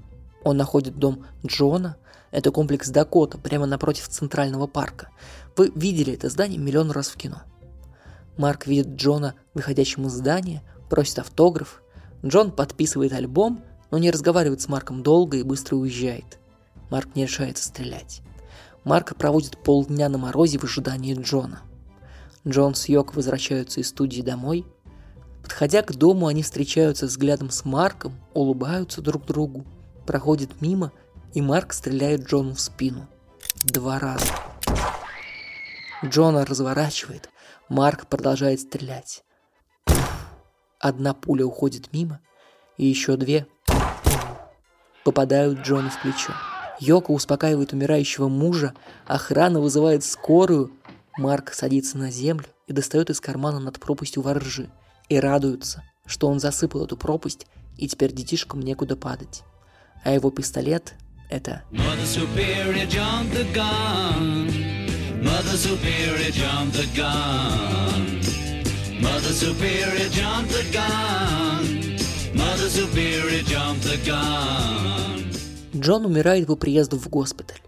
Он 0.42 0.56
находит 0.56 0.96
дом 0.96 1.26
Джона, 1.46 1.98
это 2.30 2.50
комплекс 2.50 2.88
Дакота, 2.88 3.38
прямо 3.38 3.66
напротив 3.66 4.08
Центрального 4.08 4.66
парка. 4.66 5.10
Вы 5.56 5.70
видели 5.74 6.14
это 6.14 6.30
здание 6.30 6.58
миллион 6.58 6.90
раз 6.90 7.08
в 7.08 7.16
кино. 7.16 7.42
Марк 8.36 8.66
видит 8.66 8.94
Джона, 8.96 9.34
выходящим 9.52 10.06
из 10.06 10.12
здания, 10.12 10.62
просит 10.88 11.18
автограф. 11.18 11.82
Джон 12.24 12.52
подписывает 12.52 13.12
альбом, 13.12 13.62
но 13.90 13.98
не 13.98 14.10
разговаривает 14.10 14.60
с 14.60 14.68
Марком 14.68 15.02
долго 15.02 15.36
и 15.36 15.42
быстро 15.42 15.76
уезжает. 15.76 16.38
Марк 16.90 17.14
не 17.14 17.24
решается 17.24 17.64
стрелять. 17.64 18.22
Марк 18.84 19.16
проводит 19.16 19.62
полдня 19.62 20.08
на 20.08 20.18
морозе 20.18 20.58
в 20.58 20.64
ожидании 20.64 21.14
Джона. 21.14 21.60
Джон 22.48 22.74
с 22.74 22.88
Йок 22.88 23.14
возвращаются 23.14 23.80
из 23.80 23.88
студии 23.88 24.22
домой– 24.22 24.64
Подходя 25.48 25.80
к 25.80 25.94
дому, 25.94 26.26
они 26.26 26.42
встречаются 26.42 27.06
взглядом 27.06 27.48
с 27.48 27.64
Марком, 27.64 28.20
улыбаются 28.34 29.00
друг 29.00 29.24
другу, 29.24 29.64
проходят 30.06 30.60
мимо, 30.60 30.92
и 31.32 31.40
Марк 31.40 31.72
стреляет 31.72 32.26
Джону 32.26 32.54
в 32.54 32.60
спину. 32.60 33.08
Два 33.64 33.98
раза. 33.98 34.26
Джона 36.04 36.44
разворачивает, 36.44 37.30
Марк 37.70 38.08
продолжает 38.08 38.60
стрелять. 38.60 39.24
Одна 40.78 41.14
пуля 41.14 41.46
уходит 41.46 41.94
мимо, 41.94 42.20
и 42.76 42.84
еще 42.84 43.16
две 43.16 43.46
попадают 45.02 45.60
Джону 45.60 45.88
в 45.88 46.02
плечо. 46.02 46.34
Йока 46.78 47.10
успокаивает 47.10 47.72
умирающего 47.72 48.28
мужа, 48.28 48.74
охрана 49.06 49.60
вызывает 49.60 50.04
скорую. 50.04 50.72
Марк 51.18 51.52
садится 51.52 51.98
на 51.98 52.10
землю 52.10 52.46
и 52.66 52.72
достает 52.72 53.10
из 53.10 53.20
кармана 53.20 53.60
над 53.60 53.78
пропастью 53.78 54.22
воржи– 54.22 54.70
и 55.08 55.18
радуются, 55.18 55.82
что 56.06 56.28
он 56.28 56.40
засыпал 56.40 56.84
эту 56.84 56.96
пропасть, 56.96 57.46
и 57.76 57.88
теперь 57.88 58.12
детишкам 58.12 58.60
некуда 58.60 58.96
падать. 58.96 59.42
А 60.04 60.12
его 60.12 60.30
пистолет— 60.30 60.94
это... 61.30 61.62
Джон 75.74 76.06
умирает 76.06 76.46
по 76.46 76.56
приезду 76.56 76.98
в 76.98 77.08
госпиталь. 77.08 77.60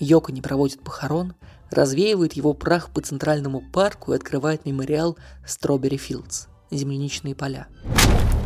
Йока 0.00 0.32
не 0.32 0.42
проводит 0.42 0.82
похорон, 0.82 1.34
развеивает 1.74 2.34
его 2.34 2.54
прах 2.54 2.90
по 2.90 3.00
центральному 3.00 3.62
парку 3.72 4.12
и 4.12 4.16
открывает 4.16 4.64
мемориал 4.64 5.18
Strawberry 5.46 6.00
Fields– 6.00 6.48
земляничные 6.70 7.34
поля. 7.34 7.68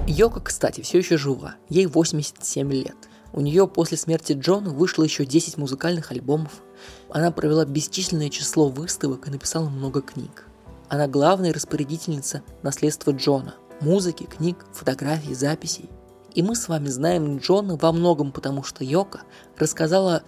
Йока, 0.06 0.40
кстати, 0.40 0.80
все 0.80 0.98
еще 0.98 1.16
жива, 1.16 1.56
ей 1.68 1.86
87 1.86 2.72
лет. 2.72 2.96
У 3.32 3.40
нее 3.40 3.68
после 3.68 3.98
смерти 3.98 4.32
Джона 4.32 4.70
вышло 4.70 5.02
еще 5.02 5.26
10 5.26 5.58
музыкальных 5.58 6.10
альбомов. 6.12 6.62
Она 7.10 7.30
провела 7.30 7.64
бесчисленное 7.64 8.30
число 8.30 8.68
выставок 8.68 9.28
и 9.28 9.30
написала 9.30 9.68
много 9.68 10.00
книг. 10.00 10.46
Она 10.88 11.06
главная 11.06 11.52
распорядительница 11.52 12.42
наследства 12.62 13.10
Джона. 13.10 13.54
Музыки, 13.80 14.24
книг, 14.24 14.64
фотографий, 14.72 15.34
записей. 15.34 15.90
И 16.34 16.42
мы 16.42 16.56
с 16.56 16.68
вами 16.68 16.88
знаем 16.88 17.38
Джона 17.38 17.76
во 17.76 17.92
многом, 17.92 18.32
потому 18.32 18.62
что 18.62 18.84
Йока 18.84 19.20
рассказала 19.58 20.22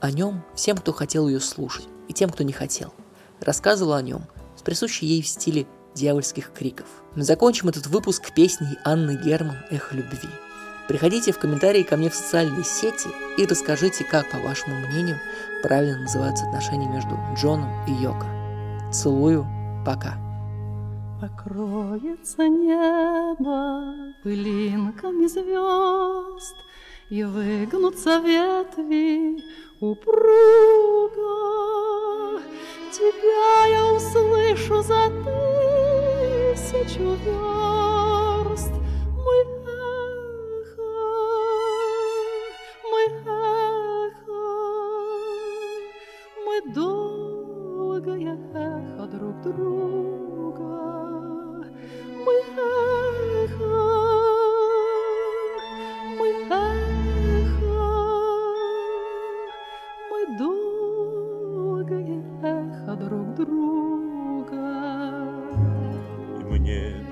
о 0.00 0.10
нем 0.10 0.42
всем, 0.54 0.76
кто 0.78 0.92
хотел 0.92 1.28
ее 1.28 1.40
слушать, 1.40 1.88
и 2.08 2.12
тем, 2.12 2.30
кто 2.30 2.44
не 2.44 2.52
хотел. 2.52 2.92
Рассказывала 3.40 3.98
о 3.98 4.02
нем 4.02 4.22
с 4.56 4.62
присущей 4.62 5.06
ей 5.06 5.22
в 5.22 5.28
стиле 5.28 5.66
дьявольских 5.94 6.52
криков. 6.52 6.86
Закончим 7.16 7.68
этот 7.68 7.86
выпуск 7.86 8.32
песней 8.34 8.78
Анны 8.84 9.18
Герман 9.22 9.56
«Эхо 9.70 9.96
любви». 9.96 10.28
Приходите 10.88 11.32
в 11.32 11.38
комментарии 11.38 11.82
ко 11.82 11.96
мне 11.96 12.10
в 12.10 12.14
социальные 12.14 12.64
сети 12.64 13.08
и 13.36 13.44
расскажите, 13.44 14.04
как, 14.04 14.30
по 14.30 14.38
вашему 14.38 14.76
мнению, 14.86 15.18
правильно 15.62 15.98
называются 15.98 16.46
отношения 16.46 16.88
между 16.88 17.18
Джоном 17.34 17.70
и 17.88 17.92
Йоко. 17.92 18.26
Целую, 18.92 19.44
пока. 19.84 20.14
Покроется 21.20 22.46
небо 22.46 24.14
пылинками 24.22 25.26
звезд, 25.26 26.54
И 27.08 27.24
выгнутся 27.24 28.18
ветви 28.18 29.42
упруго. 29.80 31.36
Тебя 32.90 33.66
я 33.66 33.92
услышу 33.92 34.82
за 34.82 35.10
тысячу 36.54 37.16
верст, 37.24 38.72
Мой 39.24 39.40
эхо, 39.66 40.94
мой 42.90 43.06
эхо, 43.26 44.44
мы 46.44 46.54
долгое 46.72 48.32
эхо 48.32 49.06
друг 49.08 49.34
друга. 49.42 50.76
Мы 52.24 52.34
эхо, 52.56 52.95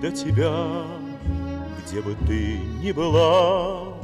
до 0.05 0.11
тебя, 0.11 0.85
где 1.81 2.03
бы 2.03 2.15
ты 2.27 2.59
ни 2.83 2.93
была, 2.93 3.95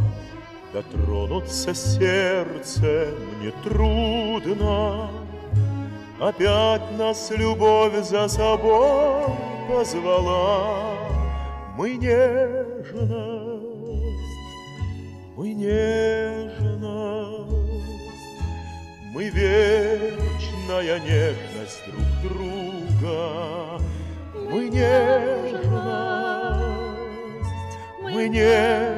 Дотронуться 0.72 1.74
сердце 1.74 3.08
мне 3.36 3.50
трудно. 3.64 5.10
Опять 6.20 6.96
нас 6.96 7.30
любовь 7.32 8.02
за 8.04 8.28
собой 8.28 9.24
позвала. 9.68 10.96
Мы 11.76 11.96
нежность, 11.96 13.02
мы 15.36 15.52
нежность, 15.52 16.60
Мы 19.12 19.24
вечная 19.24 21.00
нежность 21.00 21.82
друг 21.88 22.06
друга. 22.22 23.49
Мы 28.30 28.89